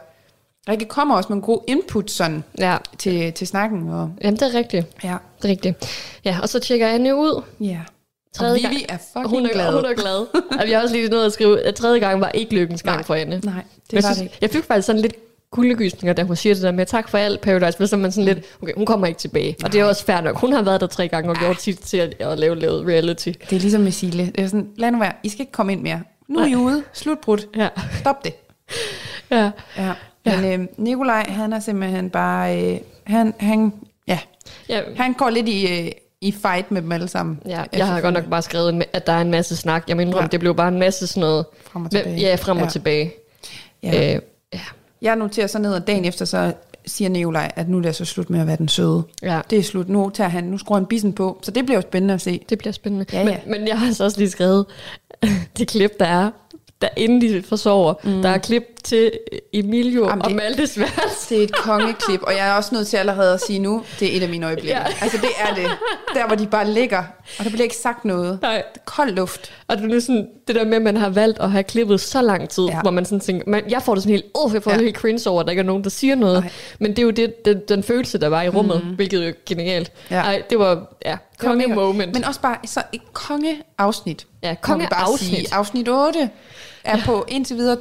[0.70, 2.78] Rikke kommer også med en god input sådan Ja.
[3.00, 3.90] til, til snakken.
[3.90, 4.88] Og, Jamen, det er rigtigt.
[5.04, 5.16] ja.
[5.42, 5.86] Det er rigtigt.
[6.26, 7.42] Ja, og så tjekker Anne ud.
[7.60, 7.80] Ja.
[8.40, 9.74] Og Vivi er fucking hun er, glad.
[9.74, 10.26] Hun er glad.
[10.60, 12.98] og jeg har også lige nået at skrive, at tredje gang var ikke lykkens gang
[12.98, 13.04] Nej.
[13.04, 13.42] for hende.
[13.44, 13.54] Nej,
[13.88, 14.38] det jeg, var synes, det ikke.
[14.42, 15.16] jeg fik faktisk sådan lidt
[15.52, 18.12] kuldegysninger, da hun siger det der med, tak for alt, Paradise, men så er man
[18.12, 19.56] sådan lidt, okay, hun kommer ikke tilbage.
[19.64, 20.38] Og det er også fair nok.
[20.38, 23.28] Hun har været der tre gange og gjort tit til at, at lave, lave reality.
[23.50, 24.26] Det er ligesom med Sile.
[24.26, 26.02] Det er sådan, lad nu være, I skal ikke komme ind mere.
[26.28, 26.84] Nu er I ude.
[26.94, 27.38] Slutbrud.
[27.56, 27.68] Ja.
[28.00, 28.34] Stop det.
[29.32, 29.52] ja.
[29.78, 29.94] Ja.
[30.26, 32.74] Men øh, Nikolaj, han er simpelthen bare...
[32.74, 33.74] Øh, han, han,
[34.08, 34.20] ja,
[34.70, 34.82] ja.
[34.96, 35.92] han går lidt i, øh,
[36.22, 37.40] i fight med dem alle sammen.
[37.46, 39.84] Ja, jeg har godt nok bare skrevet, at der er en masse snak.
[39.88, 40.28] Jeg mener, Ja.
[40.28, 41.46] det blev bare en masse sådan noget.
[41.64, 42.20] Frem og tilbage.
[42.20, 42.70] Ja, frem og Ja.
[42.70, 43.14] tilbage.
[43.84, 44.16] Ja.
[44.16, 44.22] Øh,
[44.54, 44.60] ja.
[45.02, 46.54] Jeg noterer så ned, og dagen efter, så
[46.86, 49.04] siger Nikolaj, at nu er det så slut med at være den søde.
[49.22, 49.42] ja.
[49.50, 49.90] Det er slut.
[49.90, 51.40] Nu tager han, nu skruer han bissen på.
[51.44, 52.42] Så det bliver jo spændende at se.
[52.50, 53.06] Det bliver spændende.
[53.14, 53.26] Ja, ja.
[53.26, 54.66] Men, men jeg har så også lige skrevet
[55.58, 56.32] det klip, der er,
[56.82, 57.94] der de forsover.
[58.04, 58.22] Mm.
[58.22, 59.12] Der er klip til
[59.54, 61.30] Emilio Jamen, og Maltes værelse.
[61.30, 64.14] Det er et kongeklip, og jeg er også nødt til allerede at sige nu, det
[64.14, 64.70] er et af mine øjeblikke.
[64.78, 64.84] Ja.
[65.02, 65.68] Altså det er det.
[66.16, 67.04] Der hvor de bare ligger,
[67.40, 68.40] og der bliver ikke sagt noget.
[68.42, 68.64] Nej.
[68.86, 69.52] Kold luft.
[69.68, 72.22] Og det er sådan, det der med, at man har valgt at have klippet så
[72.22, 72.82] lang tid, Ja.
[72.82, 74.78] hvor man sådan tænker, man, jeg får det sådan helt, åh, jeg får Ja.
[74.80, 76.40] helt cringe over, at der ikke er nogen, der siger noget.
[76.44, 76.52] Nej.
[76.80, 78.90] Men det er jo det, den, den følelse, der var i rummet, mm.
[78.96, 79.92] hvilket er jo genialt.
[80.12, 80.22] Ja.
[80.22, 80.68] Ej, det var,
[81.06, 82.14] ja, Det var konge mega- moment.
[82.14, 84.28] Men også bare så et kongeafsnit.
[84.44, 85.30] ja, må vi konge bare afsnit.
[85.30, 85.54] Sige.
[85.54, 86.30] Afsnit 8
[86.84, 87.04] er ja.
[87.06, 87.78] på indtil videre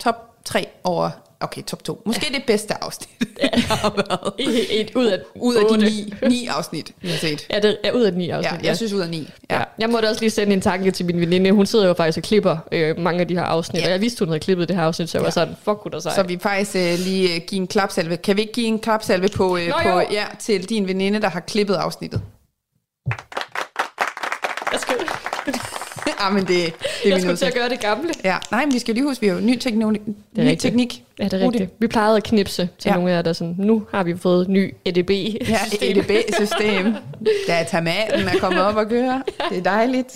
[0.00, 1.10] top 3 over...
[1.40, 2.02] Okay, top 2.
[2.06, 2.38] Måske ja.
[2.38, 3.08] det bedste afsnit,
[3.42, 3.48] ja.
[3.54, 4.32] der har været.
[4.38, 7.46] I- Et ud af, Ud af de ni, ni afsnit, vi har set.
[7.50, 8.62] Ja, det er ud af ni Ja, afsnit.
[8.62, 9.28] jeg synes ud af ni.
[9.50, 9.56] Ja.
[9.58, 9.64] ja.
[9.78, 11.52] Jeg måtte også lige sende en tanke til min veninde.
[11.52, 13.86] Hun sidder jo faktisk og klipper øh, mange af de her afsnit, Ja.
[13.86, 15.26] og jeg vidste, hun havde klippet det her afsnit, så jeg Ja.
[15.26, 16.14] var sådan, fuck, kunne der sej.
[16.14, 18.16] Så vi faktisk øh, lige øh, give en klapsalve.
[18.16, 20.00] Kan vi ikke give en klapsalve på, øh, Nå, på jo.
[20.10, 22.20] ja, til din veninde, der har klippet afsnittet?
[24.72, 24.94] Jeg skal,
[26.20, 26.64] ja, men det, det
[27.04, 28.10] er jeg skulle til at gøre det gamle.
[28.24, 30.60] Ja, nej, men vi skal lige huske, vi har jo ny, teknologi, ny rigtigt.
[30.60, 31.02] teknik.
[31.18, 31.70] Ja, det er rigtigt.
[31.78, 32.94] Vi plejede at knipse til Ja.
[32.94, 35.10] nogle af jer, der sådan, nu har vi fået ny EDB.
[35.48, 36.94] Ja, EDB-system.
[37.48, 39.22] Datamaten er kommet op og køre.
[39.50, 40.14] Det er dejligt.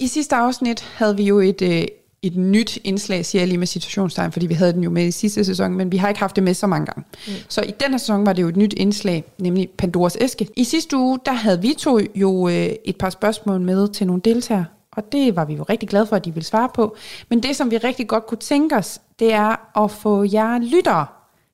[0.00, 1.84] I sidste afsnit havde vi jo et, øh,
[2.22, 5.10] et nyt indslag, siger jeg lige med situationstegn, fordi vi havde den jo med i
[5.10, 7.04] sidste sæson, men vi har ikke haft det med så mange gange.
[7.26, 7.32] Mm.
[7.48, 10.48] Så i den her sæson var det jo et nyt indslag, nemlig Pandoras æske.
[10.56, 14.22] I sidste uge, der havde vi to jo øh, et par spørgsmål med til nogle
[14.24, 16.96] deltagere, og det var vi jo rigtig glade for, at de ville svare på.
[17.28, 21.06] Men det, som vi rigtig godt kunne tænke os, det er at få jer lyttere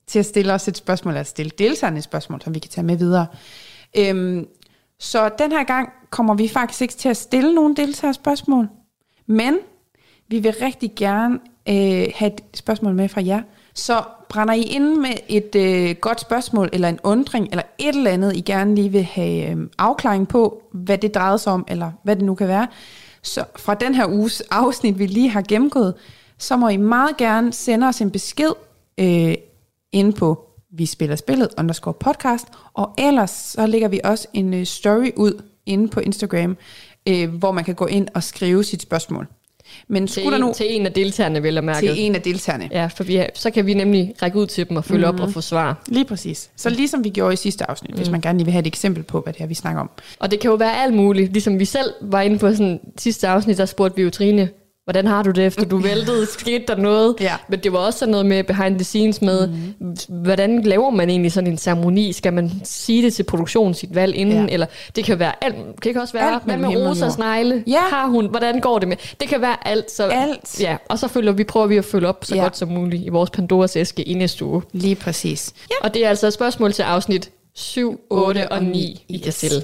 [0.07, 2.85] til at stille os et spørgsmål, eller stille deltagerne et spørgsmål, som vi kan tage
[2.85, 3.27] med videre.
[3.97, 4.47] Øhm,
[4.99, 8.67] så den her gang kommer vi faktisk ikke til at stille nogle deltagerspørgsmål,
[9.27, 9.57] men
[10.27, 13.41] vi vil rigtig gerne øh, have et spørgsmål med fra jer.
[13.73, 18.11] Så brænder I ind med et øh, godt spørgsmål, eller en undring, eller et eller
[18.11, 21.91] andet, I gerne lige vil have øh, afklaring på, hvad det drejede sig om, eller
[22.03, 22.67] hvad det nu kan være.
[23.21, 25.93] Så fra den her uges afsnit, vi lige har gennemgået,
[26.37, 28.51] så må I meget gerne sende os en besked
[28.97, 29.35] øh,
[29.91, 34.65] inde på vi spiller spillet underscore podcast, og ellers så lægger vi også en øh,
[34.65, 36.57] story ud inde på Instagram,
[37.07, 39.27] øh, hvor man kan gå ind og skrive sit spørgsmål.
[39.87, 41.87] Men Til, skulle der nu en, til en af deltagerne, vil jeg mærke.
[41.87, 42.69] til en af deltagerne.
[42.71, 45.21] Ja, for vi så kan vi nemlig række ud til dem og følge mm-hmm.
[45.21, 45.83] op og få svar.
[45.87, 46.49] Lige præcis.
[46.55, 47.97] Så ligesom vi gjorde i sidste afsnit, mm.
[47.97, 49.89] hvis man gerne lige vil have et eksempel på, hvad det er, vi snakker om.
[50.19, 51.33] Og det kan jo være alt muligt.
[51.33, 54.49] Ligesom vi selv var inde på sådan sidste afsnit, der spurgte vi jo Trine,
[54.87, 56.25] hvordan har du det, efter du væltede?
[56.25, 57.15] Skete der noget?
[57.19, 57.33] Ja.
[57.49, 59.95] Men det var også sådan noget med behind the scenes med, mm.
[60.09, 62.13] hvordan laver man egentlig sådan en ceremoni?
[62.13, 64.47] Skal man sige det til produktionen, sit valg inden?
[64.47, 64.53] Ja.
[64.53, 64.65] Eller
[64.95, 65.55] det kan være alt.
[65.83, 67.13] Det kan også være, Alt hvad med himmel og Rosa jord.
[67.13, 67.63] Snegle?
[67.67, 67.79] Ja.
[67.89, 68.25] Har hun?
[68.29, 68.97] Hvordan går det med?
[69.19, 69.91] Det kan være alt.
[69.91, 70.61] Så, Alt.
[70.61, 72.41] Ja, og så følger vi, prøver vi at følge op så Ja.
[72.41, 74.61] godt som muligt i vores Pandoras æske i næste uge.
[74.71, 75.53] Lige præcis.
[75.69, 75.75] Ja.
[75.87, 79.61] Og det er altså et spørgsmål til afsnit 7, 8 og 9, I kan stille.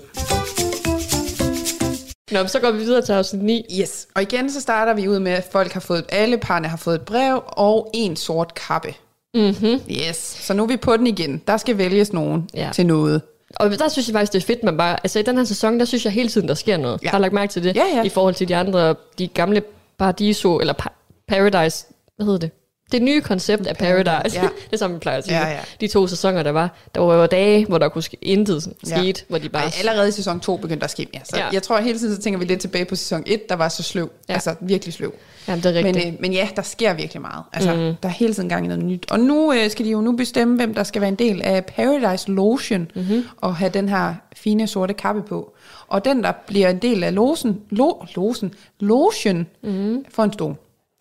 [2.34, 3.66] Nå, så går vi videre til afsnit 9.
[3.82, 4.08] Yes.
[4.16, 6.96] Og igen så starter vi ud med, at folk har fået, alle parne har fået
[6.96, 8.94] et brev og en sort kappe.
[9.36, 9.82] Mm-hmm.
[10.10, 10.16] Yes.
[10.18, 11.42] Så nu er vi på den igen.
[11.48, 12.70] Der skal vælges nogen Ja.
[12.74, 13.22] til noget.
[13.56, 14.98] Og der synes jeg faktisk, det er fedt, man bare...
[15.04, 17.02] Altså i den her sæson, der synes jeg hele tiden, der sker noget.
[17.02, 17.08] Ja.
[17.08, 17.12] Ja.
[17.12, 17.76] Har lagt mærke til det?
[17.76, 18.04] Ja, ja.
[18.04, 19.64] I forhold til de andre, de gamle
[20.00, 22.52] Paradiso, eller pa- Paradise, hvad hedder det?
[22.94, 24.40] Det nye koncept af Paradise.
[24.42, 24.48] Ja.
[24.66, 25.38] det er som vi plejer at sige.
[25.38, 25.60] Ja, ja.
[25.82, 26.70] De to sæsoner, der var.
[26.96, 28.98] Der var dage, hvor der kunne ske intet Ja.
[28.98, 29.64] skete, hvor de bare...
[29.64, 31.22] Ej, allerede i sæson 2 begyndte der at ske mere.
[31.26, 31.46] Så ja.
[31.46, 31.50] Ja.
[31.54, 33.84] jeg tror, hele tiden så tænker vi lidt tilbage på sæson 1, der var så
[33.84, 34.10] sløv.
[34.12, 34.34] Ja.
[34.34, 34.34] Ja.
[34.34, 35.14] Altså virkelig sløv.
[35.48, 36.06] Jamen, det er rigtigt.
[36.06, 37.44] Men, øh, men ja, der sker virkelig meget.
[37.54, 37.80] Altså, mm.
[37.80, 39.12] Der er hele tiden gang i noget nyt.
[39.12, 41.66] Og nu øh, skal de jo nu bestemme, hvem der skal være en del af
[41.66, 43.24] Paradise Lotion, mm-hmm.
[43.38, 45.54] og have den her fine sorte kappe på.
[45.88, 50.06] Og den, der bliver en del af losen, lo, losen, lotion, mm-hmm.
[50.10, 50.56] får en stol,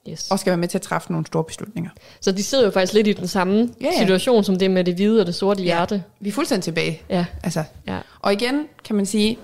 [0.08, 0.30] yes.
[0.30, 1.90] og skal være med til at træffe nogle store beslutninger.
[2.20, 3.92] Så de sidder jo faktisk lidt i den samme Ja, ja, ja.
[3.92, 3.98] ja.
[3.98, 6.02] situation, som det med det hvide og det sorte hjerte.
[6.20, 7.02] Vi er fuldstændig tilbage.
[7.10, 7.26] Ja.
[7.42, 7.64] Altså.
[7.86, 7.98] Ja.
[8.20, 9.38] Og igen kan man sige,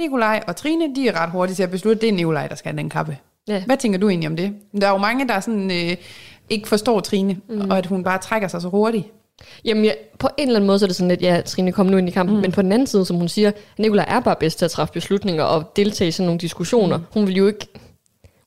[0.00, 2.72] Nikolaj og Trine, de er ret hurtige til at beslutte, det er Nikolaj, der skal
[2.72, 3.16] have den kappe.
[3.48, 3.62] Ja.
[3.66, 4.52] Hvad tænker du egentlig om det?
[4.80, 5.96] Der er jo mange, der sådan, øh,
[6.50, 7.70] ikke forstår Trine, mm.
[7.70, 9.06] og at hun bare trækker sig så hurtigt.
[9.64, 11.86] Jamen ja, på en eller anden måde så er det sådan lidt, ja, Trine kom
[11.86, 12.42] nu ind i kampen, mm.
[12.42, 14.92] men på den anden side, som hun siger, Nicolaj er bare bedst til at træffe
[14.92, 16.96] beslutninger og deltage i sådan nogle diskussioner.
[16.96, 17.04] Mm.
[17.10, 17.66] Hun vil jo ikke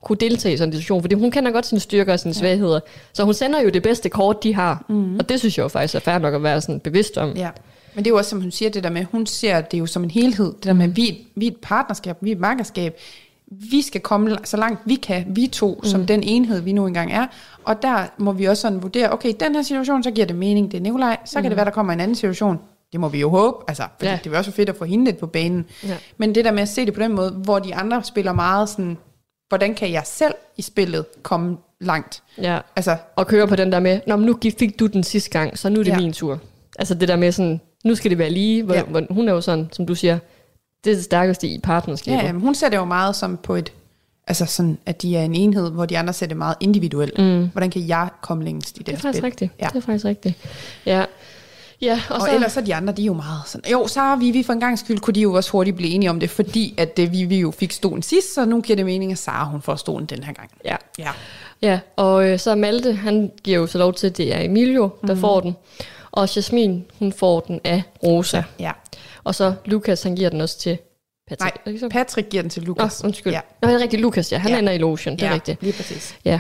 [0.04, 2.40] kunne deltage i sådan en diskussion, fordi hun kender godt sine styrker og sine ja.
[2.40, 2.80] svagheder.
[3.14, 4.86] Så hun sender jo det bedste kort, de har.
[4.90, 5.16] Mm.
[5.20, 7.32] Og det synes jeg jo faktisk er fair nok at være sådan bevidst om.
[7.36, 7.50] Ja.
[7.96, 9.86] Men det er jo også, som hun siger, det der med, hun ser det jo
[9.86, 10.46] som en helhed.
[10.54, 12.96] Det der med, vi, er et- vi er et partnerskab, vi er et markerskab.
[13.52, 15.90] Vi skal komme så langt vi kan, vi to, mm.
[15.90, 17.28] som den enhed, vi nu engang er.
[17.64, 20.36] Og der må vi også sådan vurdere, okay, i den her situation, så giver det
[20.36, 21.18] mening, det er Nikolaj.
[21.26, 22.60] Så kan det være, der kommer en anden situation.
[22.92, 24.12] Det må vi jo håbe, altså, fordi Ja.
[24.12, 24.20] ja.
[24.24, 25.66] det vil også være fedt at få hende lidt på banen.
[25.84, 25.96] Ja.
[26.18, 28.70] Men det der med at se det på den måde, hvor de andre spiller meget
[28.70, 28.98] sådan,
[29.50, 32.24] hvordan kan jeg selv i spillet komme langt?
[32.42, 32.60] Ja.
[32.76, 35.58] Altså, Og køre på den der med, Nå, men nu fik du den sidste gang,
[35.58, 35.98] så nu er det ja.
[35.98, 36.40] Min tur.
[36.80, 38.84] Altså det der med sådan, nu skal det være lige, hvor, ja.
[38.84, 40.20] Hvor hun er jo sådan, som du siger,
[40.84, 42.18] det er det stærkeste i partnerskabet.
[42.18, 43.74] Ja, jamen, hun ser det jo meget som på et,
[44.28, 47.18] altså sådan, at de er en enhed, hvor de andre ser det meget individuelt.
[47.18, 47.50] Mm.
[47.52, 49.26] Hvordan kan jeg komme længst i det, det er faktisk spil?
[49.26, 49.52] rigtigt.
[49.60, 49.66] Ja.
[49.66, 50.36] Det er faktisk rigtigt.
[50.86, 51.06] Ja.
[51.82, 54.14] Ja, og, Og, så, ellers er de andre, de er jo meget sådan, jo, Sara
[54.14, 56.30] og Vivi for en gang skyld, kunne de jo også hurtigt blive enige om det,
[56.30, 59.46] fordi at det, Vivi jo fik stolen sidst, så nu giver det mening, at Sara
[59.46, 60.50] hun får stolen den her gang.
[60.66, 60.76] ja.
[61.00, 61.10] Ja.
[61.62, 64.90] Ja, og øh, så Malte, han giver jo så lov til, at det er Emilio,
[65.08, 65.20] der mm.
[65.20, 65.56] får den.
[66.12, 68.44] Og Jasmin, hun får den af Rosa.
[68.60, 68.72] ja.
[69.24, 70.78] Og så Lukas, han giver den også til
[71.30, 71.66] Patrick.
[71.66, 71.90] Nej, så?
[71.90, 73.00] Patrick giver den til Lukas.
[73.02, 73.34] oh, undskyld.
[73.34, 73.40] Ja.
[73.62, 74.38] Nå, det er rigtigt, Lukas, ja.
[74.38, 74.60] Han Ja.
[74.60, 75.62] ender i lotion, det er ja, rigtigt.
[75.64, 76.16] lige præcis.
[76.26, 76.40] Ja.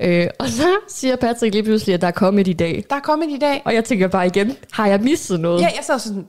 [0.00, 2.84] Øh, og så siger Patrick lige pludselig, at der er kommet i dag.
[2.90, 3.62] Der er kommet i dag.
[3.64, 5.60] Og jeg tænker bare igen, har jeg misset noget?
[5.60, 6.26] Ja, jeg sad sådan,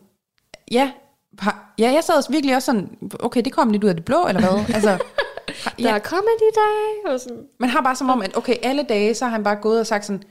[0.72, 0.91] ja,
[1.39, 2.89] har- ja, jeg sad også virkelig også sådan,
[3.20, 4.63] okay, det kom lidt ud af det blå, eller hvad?
[4.76, 7.13] Altså, har- Der er kommet i dag.
[7.13, 7.38] Og sådan.
[7.59, 9.88] man har bare som om, at okay, alle dage, så har han bare gået og
[9.88, 10.24] sagt sådan,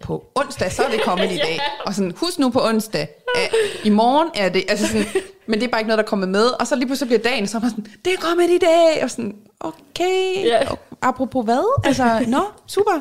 [0.00, 1.60] på onsdag, så er det kommet i dag.
[1.86, 3.08] Og sådan, husk nu på onsdag.
[3.36, 5.06] Uh, I morgen er det, altså sådan,
[5.46, 6.44] men det er bare ikke noget, der er kommet med.
[6.60, 9.04] Og så lige pludselig bliver dagen, så er man sådan, det er kommet i dag.
[9.04, 10.44] Og sådan, okay.
[10.44, 10.70] Ja.
[10.70, 11.80] Og apropos hvad?
[11.84, 13.00] Altså, nå, super.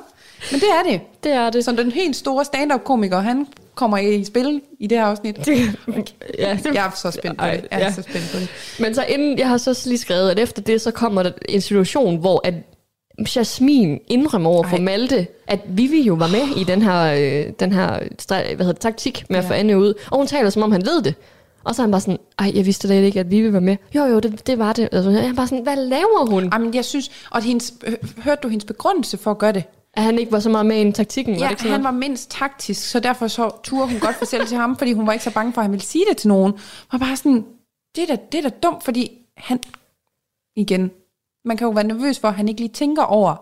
[0.52, 1.02] Men det er det.
[1.24, 1.66] Det er det.
[1.66, 5.48] Så den helt store stand-up-komiker, han kommer i spil i det her afsnit.
[5.48, 5.54] ja,
[6.64, 7.52] det, Jeg er så spændt på det.
[7.52, 7.92] Jeg er ja.
[7.92, 8.50] så spændt på det.
[8.80, 11.62] Men så inden, jeg har så lige skrevet, at efter det, så kommer der en
[11.62, 12.54] situation, hvor at
[13.36, 14.82] Jasmin indrømmer over for Ej.
[14.84, 17.02] Malte, at Vivi jo var med i den her,
[17.48, 17.88] øh, den her
[18.30, 19.50] hvad hedder det, taktik med at Ja.
[19.50, 19.94] få Anne ud.
[20.12, 21.14] Og hun taler, som om han ved det.
[21.64, 23.78] Og så er han bare sådan, ej, jeg vidste da ikke, at Vivi var med.
[23.96, 24.90] Jo, jo, det, det var det.
[24.92, 26.50] Altså, er bare sådan, hvad laver hun?
[26.54, 27.74] Jamen, jeg synes, og hendes,
[28.18, 29.64] hørte du hendes begrundelse for at gøre det?
[29.94, 31.34] At han ikke var så meget med i taktikken?
[31.34, 31.94] var Ja, det ikke sådan han noget?
[31.94, 35.14] var mindst taktisk, så derfor så turde hun godt fortælle til ham, fordi hun var
[35.14, 36.54] ikke så bange for, at han ville sige det til nogen.
[36.92, 37.46] Var bare sådan,
[37.96, 39.60] det er da, det er da dumt, fordi han,
[40.56, 40.92] igen,
[41.50, 43.36] man kan jo være nervøs for, at han ikke lige tænker over,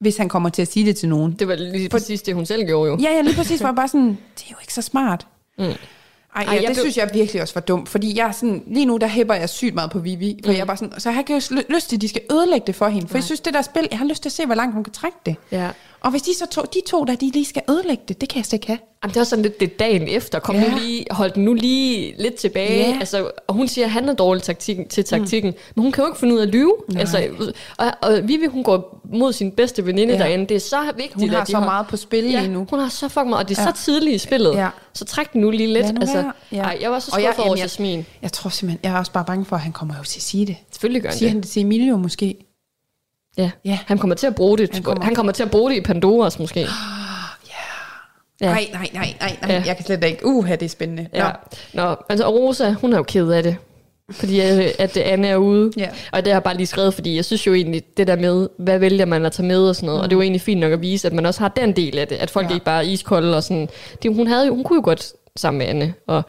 [0.00, 1.32] hvis han kommer til at sige det til nogen.
[1.32, 2.98] Det var lige præcis det, hun selv gjorde jo.
[3.02, 5.26] Ja, ja, lige præcis var bare sådan, det er jo ikke så smart.
[5.58, 5.64] Mm.
[5.64, 5.72] Ej,
[6.36, 8.86] Ej, ja, jeg det blev- synes jeg virkelig også var dumt, fordi jeg sådan, lige
[8.86, 10.54] nu der hæpper jeg sygt meget på Vivi, for mm.
[10.56, 12.66] jeg er bare sådan, så jeg har ikke lyst- lyst til, at de skal ødelægge
[12.66, 13.18] det for hende, for Nej.
[13.18, 14.92] jeg synes, det der spil, jeg har lyst til at se, hvor langt hun kan
[14.92, 15.36] trække det.
[15.52, 15.70] Ja.
[16.00, 18.36] Og hvis de så to, de to der, de lige skal ødelægge det, det kan
[18.38, 18.78] jeg slet ikke have.
[19.02, 20.38] Jamen, det er sådan lidt det dagen efter.
[20.38, 20.60] Kom ja.
[20.62, 20.70] Ja.
[20.70, 22.88] nu lige, hold den nu lige lidt tilbage.
[22.90, 22.96] Ja.
[23.00, 25.50] Altså, og hun siger, at han er dårlig taktik, til taktikken.
[25.50, 25.56] Mm.
[25.74, 26.74] Men hun kan jo ikke finde ud af at lyve.
[26.96, 27.28] Altså,
[27.78, 30.18] og, og Vivi, hun går mod sin bedste veninde ja.
[30.20, 30.24] Ja.
[30.24, 30.46] derinde.
[30.46, 32.52] Det er så vigtigt, Hun har at de så har, meget på spil ja, lige
[32.52, 32.66] nu.
[32.70, 33.44] hun har så fucking meget.
[33.44, 33.72] Og det er Ja.
[33.74, 34.54] så tidligt i spillet.
[34.54, 34.68] Ja.
[34.94, 35.84] Så træk den nu lige lidt.
[35.86, 36.32] Lad nu altså, være.
[36.52, 36.62] Ja.
[36.62, 38.06] ej, jeg var så jeg- skuffet over jamen, jeg- Jasmin.
[38.22, 40.22] Jeg tror simpelthen, jeg er også bare bange for, at han kommer jo til at
[40.22, 40.56] sige det.
[40.72, 41.32] Selvfølgelig gør han Siger det.
[41.34, 42.34] han det til Emilio måske?
[43.40, 43.50] Ja.
[43.64, 43.78] Ja.
[43.86, 44.70] Han kommer til at bruge det.
[44.72, 46.60] Han kommer- han kommer til at bruge det i Pandoras måske.
[46.60, 48.46] Ja.
[48.46, 49.52] Nej, nej, nej, nej, nej.
[49.54, 49.62] Ja.
[49.66, 50.26] Jeg kan slet ikke.
[50.26, 51.06] Uha, det er spændende.
[51.12, 51.18] Nå.
[51.18, 51.30] Ja.
[51.74, 53.56] Nå, altså og Rosa, hun er jo ked af det.
[54.10, 55.72] Fordi at, at Anne er ude.
[55.76, 55.88] Ja.
[56.12, 58.48] Og det har jeg bare lige skrevet, fordi jeg synes jo egentlig, det der med,
[58.58, 59.98] hvad vælger man at tage med og sådan noget.
[59.98, 60.02] Mm.
[60.02, 61.98] Og det er jo egentlig fint nok at vise, at man også har den del
[61.98, 62.16] af det.
[62.16, 62.54] At folk Ja.
[62.54, 63.68] ikke bare er iskolde og sådan.
[64.02, 65.94] Det, hun, havde jo, hun kunne jo godt sammen med Anne.
[66.06, 66.22] Og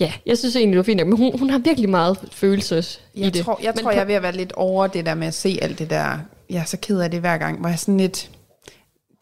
[0.00, 1.06] ja, jeg synes egentlig, det var fint nok.
[1.08, 2.84] Men hun, hun har virkelig meget følelse
[3.14, 3.44] i Jeg det.
[3.44, 5.26] tror, jeg, Men tror på- jeg er ved at være lidt over det der med
[5.26, 6.18] at se alt det der.
[6.50, 8.30] Jeg er så ked af det hver gang, hvor jeg sådan lidt...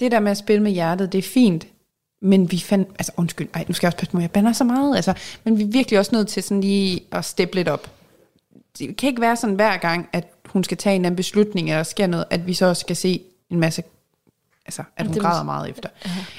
[0.00, 1.66] Det der med at spille med hjertet, det er fint,
[2.22, 2.88] men vi fandt...
[2.88, 4.96] Altså undskyld, ej, nu skal jeg også passe på, jeg bander så meget.
[4.96, 5.14] Altså,
[5.44, 7.90] men vi er virkelig også nødt til sådan lige at steppe lidt op.
[8.78, 11.70] Det kan ikke være sådan hver gang, at hun skal tage en eller anden beslutning,
[11.70, 13.82] eller sker noget, at vi så også skal se en masse...
[14.66, 15.88] Altså, at hun Det græder meget efter.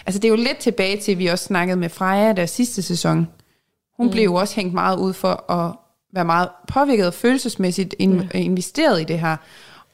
[0.05, 2.81] Altså, det er jo lidt tilbage til, at vi også snakkede med Freja der sidste
[2.81, 3.27] sæson.
[3.97, 4.11] Hun mm.
[4.11, 5.75] blev jo også hængt meget ud for at
[6.13, 8.29] være meget påvirket og følelsesmæssigt in- mm.
[8.33, 9.37] investeret i det her.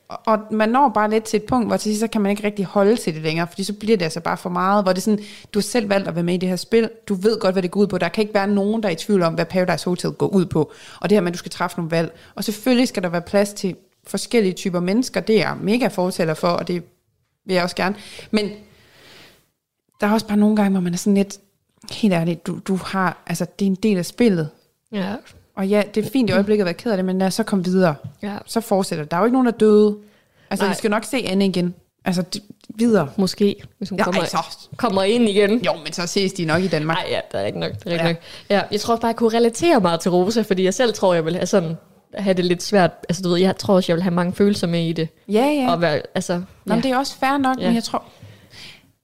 [0.10, 2.44] Og- man når bare lidt til et punkt, hvor til sidst, så kan man ikke
[2.44, 4.98] rigtig holde til det længere, fordi så bliver det altså bare for meget, hvor det
[5.00, 5.20] er sådan,
[5.54, 7.64] du har selv valgt at være med i det her spil, du ved godt, hvad
[7.64, 9.46] det går ud på, der kan ikke være nogen, der er i tvivl om, hvad
[9.46, 12.18] Paradise Hotel går ud på, og det her med, at du skal træffe nogle valg,
[12.36, 13.76] og selvfølgelig skal der være plads til
[14.08, 16.84] forskellige typer mennesker, det er jeg mega fortæller for, og det
[17.46, 17.96] vil jeg også gerne,
[18.32, 18.50] men
[20.02, 21.40] der er også bare nogle gange, hvor man er sådan lidt,
[21.92, 24.50] helt ærligt, du, du har, altså det er en del af spillet,
[24.92, 25.16] Ja
[25.60, 27.34] og ja, det er fint i øjeblikket at være ked af det, men lad os
[27.34, 28.38] så komme videre Ja.
[28.46, 29.06] så fortsætter.
[29.06, 29.96] Der er jo ikke nogen, der er døde.
[30.50, 30.74] Altså, Nej.
[30.74, 31.74] vi skal nok se Anne igen.
[32.06, 32.40] Altså, d-
[32.76, 33.10] videre.
[33.18, 34.38] Måske, hvis hun Ja, kommer, ej, så.
[34.78, 35.60] kommer ind igen.
[35.66, 36.98] Jo, men så ses de nok i Danmark.
[36.98, 37.72] Nej, ja, det er ikke nok.
[37.72, 38.10] Det er ikke Ja.
[38.12, 38.18] nok.
[38.50, 41.26] Ja, jeg tror bare, jeg kunne relatere meget til Rosa, fordi jeg selv tror, jeg
[41.26, 41.78] vil have sådan
[42.14, 42.92] have det lidt svært.
[43.10, 45.08] Altså, du ved, jeg tror også, jeg vil have mange følelser med i det.
[45.28, 45.72] Ja, ja.
[45.72, 46.76] Og være, altså, Nå, ja.
[46.76, 47.66] men det er også fair nok, Ja.
[47.66, 48.04] men jeg tror...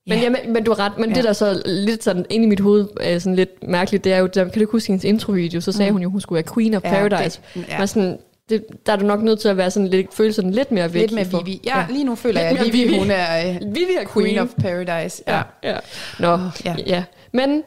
[0.07, 0.29] Men, ja.
[0.29, 1.09] men, men du har ret, men Ja.
[1.09, 1.15] ja.
[1.15, 4.17] det der så lidt sådan inde i mit hoved er sådan lidt mærkeligt, det er
[4.17, 5.95] jo, der, kan du ikke huske hendes introvideo, så sagde mm.
[5.95, 7.41] hun jo, hun skulle være Queen of Ja, Paradise.
[7.53, 7.77] det- ja.
[7.79, 8.17] Men sådan,
[8.49, 10.93] det, der er du nok nødt til at være sådan lidt, føle sådan lidt mere
[10.93, 11.11] væk.
[11.11, 11.61] Lidt for- Vivi.
[11.65, 12.97] Ja, lige nu føler jeg, Lidt at mere Vivi, Vivi.
[12.99, 14.39] hun er øh, Vivi er Queen Queen.
[14.39, 15.23] of Paradise.
[15.27, 15.41] Ja.
[15.63, 15.77] Ja, ja.
[16.19, 16.39] Nå, ja.
[16.65, 16.75] ja.
[16.87, 17.03] ja.
[17.33, 17.63] Men,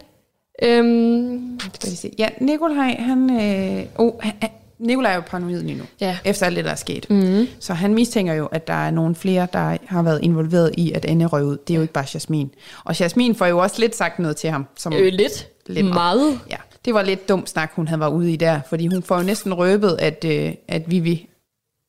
[0.63, 2.13] øhm, Skal vi se.
[2.19, 3.31] Ja, Nikolaj, han...
[3.31, 4.35] Øh, oh, han-
[4.79, 6.19] Nikolaj er jo paranoid lige nu, Ja.
[6.25, 7.07] efter alt det, der er sket.
[7.11, 7.47] Mm.
[7.61, 11.05] Så han mistænker jo, at der er nogle flere, der har været involveret i, at
[11.05, 11.57] Anne røg ud.
[11.57, 12.51] Det er jo ikke bare Jasmin.
[12.85, 14.67] Og Jasmin får jo også lidt sagt noget til ham.
[14.77, 16.41] Som, øh, lidt, Lidt meget.
[16.51, 19.17] ja, det var lidt dum snak, hun havde været ude i der, fordi hun får
[19.19, 21.29] jo næsten røbet, at, øh, at Vivi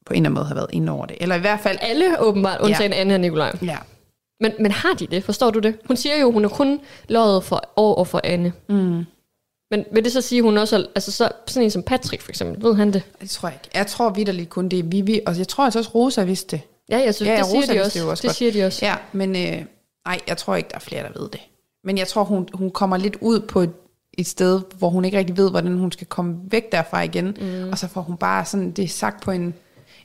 [0.05, 1.17] på en eller anden måde har været inde over det.
[1.21, 1.77] Eller i hvert fald...
[1.81, 2.97] Alle åbenbart, undtagen ja.
[2.99, 3.51] Anne og Nikolaj.
[3.61, 3.77] Ja,
[4.39, 5.23] Men, men har de det?
[5.23, 5.75] Forstår du det?
[5.87, 6.79] Hun siger jo, hun er kun
[7.09, 8.53] løjet for over for Anne.
[8.69, 9.05] Mm.
[9.71, 12.21] Men vil det så sige, at hun også er, altså så, sådan en som Patrick
[12.21, 13.03] for eksempel, ved han det?
[13.21, 13.77] det tror jeg ikke.
[13.77, 16.61] Jeg tror vidderligt kun, det er Vivi, og jeg tror altså også, Rosa vidste det.
[16.89, 17.99] Ja, jeg synes, Ja, det, siger Rosa de også.
[17.99, 18.35] det også det godt.
[18.37, 18.85] siger de også.
[18.85, 19.65] Ja, men øh,
[20.07, 21.39] nej, jeg tror ikke, der er flere, der ved det.
[21.83, 23.71] Men jeg tror, hun, hun kommer lidt ud på et,
[24.17, 27.37] et sted, hvor hun ikke rigtig ved, hvordan hun skal komme væk derfra igen.
[27.41, 27.69] Mm.
[27.71, 29.53] Og så får hun bare sådan, det sagt på en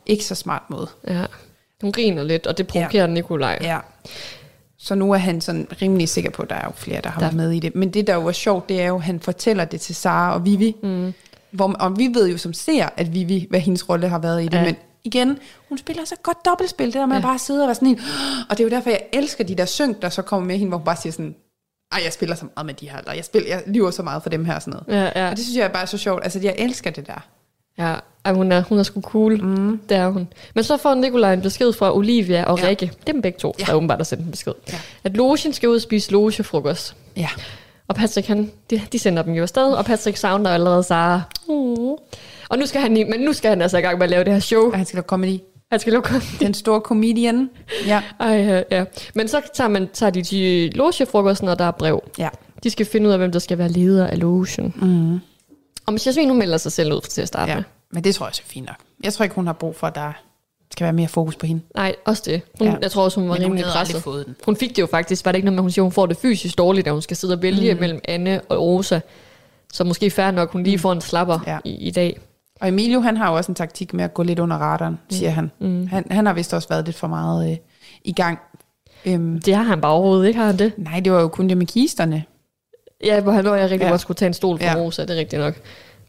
[0.06, 0.88] ikke så smart måde.
[1.08, 1.24] ja.
[1.80, 3.12] Hun griner lidt, og det provokerer ja.
[3.12, 3.58] Nikolaj.
[3.62, 3.78] Ja.
[4.84, 7.20] Så nu er han sådan rimelig sikker på, at der er jo flere, der har
[7.20, 7.74] Der- været med i det.
[7.74, 10.34] Men det, der jo er sjovt, det er jo, at han fortæller det til Sara
[10.34, 10.76] og Vivi.
[10.82, 11.12] Mm.
[11.50, 14.48] Hvor, og vi ved jo som ser, at Vivi, hvad hendes rolle har været i
[14.48, 14.56] det.
[14.58, 14.64] Ja.
[14.64, 17.18] Men igen, hun spiller så godt dobbeltspil, det der med ja.
[17.18, 18.00] at bare sidde og være sådan en.
[18.50, 20.68] Og det er jo derfor, jeg elsker de der synk, der så kommer med hende,
[20.68, 21.34] hvor hun bare siger sådan,
[21.92, 24.22] ej, jeg spiller så meget med de her, eller jeg, spiller, jeg lyver så meget
[24.22, 25.02] for dem her, og sådan noget.
[25.14, 25.30] Ja, ja.
[25.30, 26.24] Og det synes jeg bare er så sjovt.
[26.24, 27.26] Altså, jeg elsker det der.
[27.78, 27.94] Ja.
[28.24, 29.42] Ej, hun, er, hun er sgu cool.
[29.44, 29.80] Mm.
[29.88, 30.28] Det er hun.
[30.54, 32.66] Men så får Nikolaj en besked fra Olivia og Ja.
[32.68, 32.86] Rikke.
[32.86, 33.64] Det er dem begge to, Ja.
[33.64, 34.52] der åbenbart har sendt en besked.
[34.72, 34.78] Ja.
[35.04, 36.96] At Logen skal ud og spise logefrokost.
[37.16, 37.28] Ja.
[37.88, 41.22] Og Patrick, han, de, de sender dem jo afsted, og Patrick savner allerede Sara.
[41.48, 41.54] Mm.
[42.48, 44.24] Og nu skal han, i- men nu skal han altså i gang med at lave
[44.24, 44.70] det her show.
[44.70, 45.38] Og han skal lave comedy.
[45.70, 46.10] Han skal lukke
[46.40, 47.50] Den store comedian.
[47.86, 48.02] Ja.
[48.20, 48.84] Ej, ja, ja.
[49.14, 52.02] Men så tager, man, tager de til logefrokosten, og der er brev.
[52.18, 52.28] Ja.
[52.62, 54.74] De skal finde ud af, hvem der skal være leder af logen.
[54.76, 55.20] Mm.
[55.86, 57.56] Og hvis Jasmin nu melder sig selv ud til at starte ja.
[57.56, 57.64] med.
[57.92, 58.76] Men det tror jeg også er fint nok.
[59.04, 60.12] Jeg tror ikke, hun har brug for, at der
[60.72, 61.62] skal være mere fokus på hende.
[61.74, 62.42] Nej, også det.
[62.58, 62.76] Hun, Ja.
[62.82, 64.02] Jeg tror også, hun var Men hun rimelig aldrig presset.
[64.02, 64.36] fået den.
[64.44, 65.24] Hun fik det jo faktisk.
[65.24, 67.02] Var det ikke noget med, at hun siger, hun får det fysisk dårligt, at hun
[67.02, 67.80] skal sidde og vælge mm.
[67.80, 69.00] mellem Anne og Rosa.
[69.72, 71.52] Så måske fair nok, hun lige får en slapper Ja.
[71.52, 71.58] ja.
[71.64, 72.20] i, i dag.
[72.60, 75.30] Og Emilio, han har jo også en taktik med at gå lidt under radaren, siger
[75.30, 75.50] han.
[75.60, 75.86] Mm.
[75.86, 76.06] han.
[76.10, 77.56] Han har vist også været lidt for meget øh,
[78.04, 78.38] i gang.
[79.06, 80.72] Øhm, Det har han bare overhovedet, ikke har han det?
[80.78, 82.24] nej, det var jo kun det med kisterne.
[83.04, 83.84] Ja, hvor han hvor jeg rigtig Ja.
[83.84, 83.90] ja.
[83.90, 84.70] godt skulle tage en stol for Ja.
[84.78, 84.84] ja.
[84.84, 85.54] Rosa, det er rigtigt nok.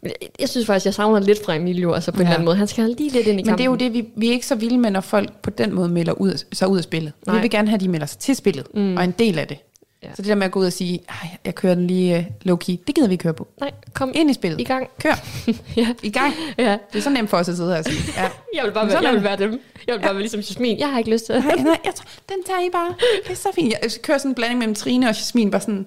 [0.02, 2.20] Men jeg, jeg synes faktisk, jeg savner lidt fra Emilio, altså på ja.
[2.22, 2.28] en Ja.
[2.30, 2.56] eller anden måde.
[2.56, 3.58] Han skal lige lidt ind i Men kampen.
[3.58, 5.74] det er jo det, vi, vi er ikke så vilde med, når folk på den
[5.74, 7.12] måde melder ud, sig ud af spillet.
[7.26, 7.36] Nej.
[7.36, 8.96] Vi vil gerne have, at de melder sig til spillet, mm.
[8.96, 9.58] og en del af det.
[10.02, 10.08] Ja.
[10.08, 10.14] Ja.
[10.14, 12.16] Så det der med at gå ud og sige, "Ej, jeg kører den lige
[12.46, 13.48] uh, low-key, det gider vi ikke køre på.
[13.60, 14.60] Nej, kom Ind i spillet.
[14.60, 14.88] i gang.
[15.02, 15.24] Kør.
[15.76, 15.88] ja.
[16.02, 16.34] I gang.
[16.58, 16.76] ja.
[16.92, 18.12] Det er så nemt for os at sidde her og sige.
[18.16, 18.22] Ja.
[18.56, 19.60] Jeg vil bare Men være, jeg vil være dem.
[19.86, 20.78] Jeg vil bare være ligesom Jasmin.
[20.78, 21.44] Jeg har ikke lyst til det.
[21.44, 22.94] Nej, nej, jeg tror, den tager I bare.
[23.24, 23.72] Det er så fint.
[23.82, 25.86] Jeg kører sådan en blanding mellem Trine og Jasmin, bare sådan,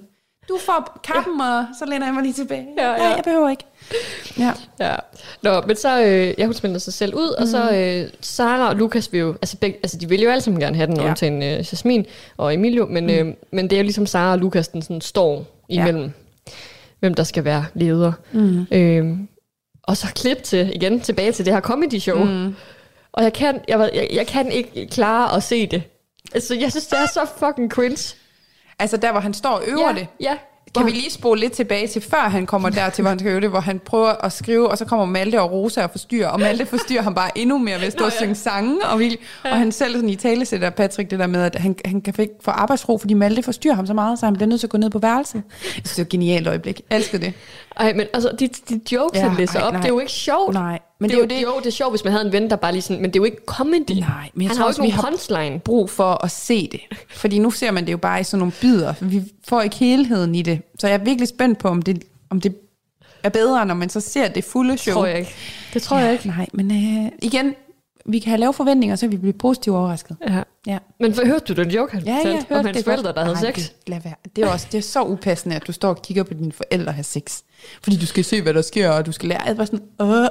[0.49, 1.45] du får kappen, ja.
[1.59, 2.67] og så læner jeg mig lige tilbage.
[2.77, 2.97] Ja, ja.
[2.97, 3.63] Nej, jeg behøver ikke.
[4.39, 4.53] Ja.
[4.79, 4.95] Ja.
[5.41, 7.41] Nå, men så, øh, ja, hun smelter sig selv ud, mm.
[7.41, 10.41] og så øh, Sara og Lukas vil jo, altså, begge, altså de vil jo alle
[10.41, 11.03] sammen gerne have den, Ja.
[11.03, 11.09] ja.
[11.09, 12.05] undtagen øh, Jasmin
[12.37, 13.09] og Emilio, men, mm.
[13.09, 16.51] øh, men det er jo ligesom Sara og Lukas, den sådan står imellem, ja.
[16.99, 18.11] hvem der skal være leder.
[18.31, 18.65] Mm.
[18.71, 19.17] Øh,
[19.83, 22.23] og så klip til, igen tilbage til det her comedy show.
[22.23, 22.55] Mm.
[23.11, 25.83] Og jeg kan, jeg, jeg, jeg kan ikke klare at se det.
[26.33, 28.15] Altså, jeg synes, det er så fucking cringe.
[28.79, 30.07] Altså der, hvor han står og øver ja, det.
[30.19, 30.37] Ja.
[30.77, 33.31] Kan vi lige spole lidt tilbage til, før han kommer der til, hvor han skal
[33.31, 36.27] øve det, hvor han prøver at skrive, og så kommer Malte og Rosa og forstyrrer,
[36.27, 38.17] og Malte forstyrrer ham bare endnu mere ved at stå og ja.
[38.17, 41.43] synge sange, og, virkelig, og han selv sådan i tale sætter Patrick det der med,
[41.43, 44.33] at han, han kan ikke få arbejdsro, fordi Malte forstyrrer ham så meget, så han
[44.33, 45.43] bliver nødt til at gå ned på værelset.
[45.63, 46.81] Jeg synes, det er et genialt øjeblik.
[46.89, 47.33] Jeg elsker det.
[47.77, 49.81] Ej, men altså, de, de jokes, Ja, ja, han læser ej, op, nej.
[49.81, 50.53] det er jo ikke sjovt.
[50.53, 52.25] Nej, men det, det er jo jo det- Jo, det er sjovt, hvis man havde
[52.25, 53.91] en ven, der bare lige sådan, men det er jo ikke comedy.
[53.91, 55.59] Nej, men jeg han tror har jo også, ikke vi nogen har- punchline.
[55.59, 56.79] brug for at se det.
[57.09, 58.93] Fordi nu ser man det jo bare i sådan nogle bidder.
[59.01, 60.61] Vi får ikke helheden i det.
[60.79, 62.55] Så jeg er virkelig spændt på, om det, om det
[63.23, 64.93] er bedre, når man så ser det fulde show.
[64.93, 65.31] Tror jeg ikke.
[65.73, 66.27] Det tror jeg ikke.
[66.27, 66.71] Nej, men
[67.05, 67.55] øh, igen,
[68.05, 70.17] vi kan have lave forventninger, så vi bliver positivt overrasket.
[70.29, 70.43] Ja.
[70.67, 70.77] Ja.
[70.99, 73.03] Men for, hørte du den joke, han Ja, jeg fortalte hørte om hans det forældre,
[73.03, 73.15] godt.
[73.15, 73.55] der havde Nej, sex?
[73.63, 74.13] Det, lad være.
[74.35, 76.91] Det er også det er så upassende, at du står og kigger på dine forældre
[76.91, 77.37] have sex.
[77.83, 79.41] Fordi du skal se, hvad der sker, og du skal lære.
[79.45, 80.21] Jeg var sådan, øh, øh.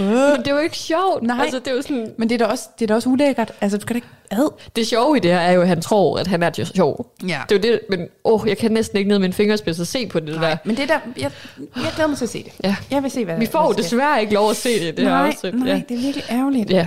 [0.30, 1.22] Men det er jo ikke sjovt.
[1.22, 1.40] Nej.
[1.42, 2.12] Altså, det er jo sådan...
[2.18, 3.52] Men det er da også, det er da også ulækkert.
[3.60, 4.52] Altså, du skal da ikke ad.
[4.76, 7.14] Det sjove i det her er jo, at han tror, at han er sjov.
[7.28, 7.40] Ja.
[7.48, 9.86] Det er jo det, men åh, jeg kan næsten ikke ned med min fingerspids og
[9.86, 10.56] se på det der.
[10.64, 11.30] Men det der, jeg,
[11.76, 12.52] jeg glæder mig til at se det.
[12.64, 12.76] Ja.
[12.90, 15.04] Jeg vil se, hvad Vi får jo hvad desværre ikke lov at se det, det
[15.04, 15.54] her nej, afsnit.
[15.54, 15.82] nej, Ja.
[15.88, 16.70] det er virkelig ærgerligt.
[16.70, 16.86] ja.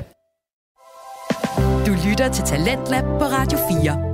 [1.88, 4.07] Du lytter til Talentlab på Radio 4.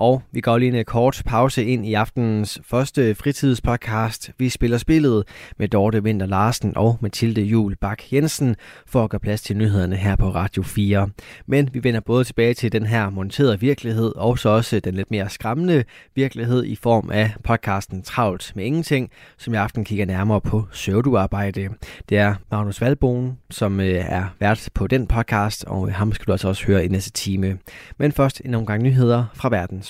[0.00, 4.30] Og vi går lige en øh, kort pause ind i aftenens første fritidspodcast.
[4.38, 5.24] Vi spiller spillet
[5.58, 9.96] med Dorte Vinter Larsen og Mathilde Jul Bak Jensen for at gøre plads til nyhederne
[9.96, 11.08] her på Radio 4.
[11.46, 15.10] Men vi vender både tilbage til den her monterede virkelighed og så også den lidt
[15.10, 15.84] mere skræmmende
[16.14, 21.68] virkelighed i form af podcasten Travlt med Ingenting, som i aften kigger nærmere på søvduarbejde.
[22.08, 26.26] Det er Magnus Valboen, som øh, er vært på den podcast, og øh, ham skal
[26.26, 27.58] du altså også høre i næste time.
[27.98, 29.89] Men først en omgang nyheder fra verdens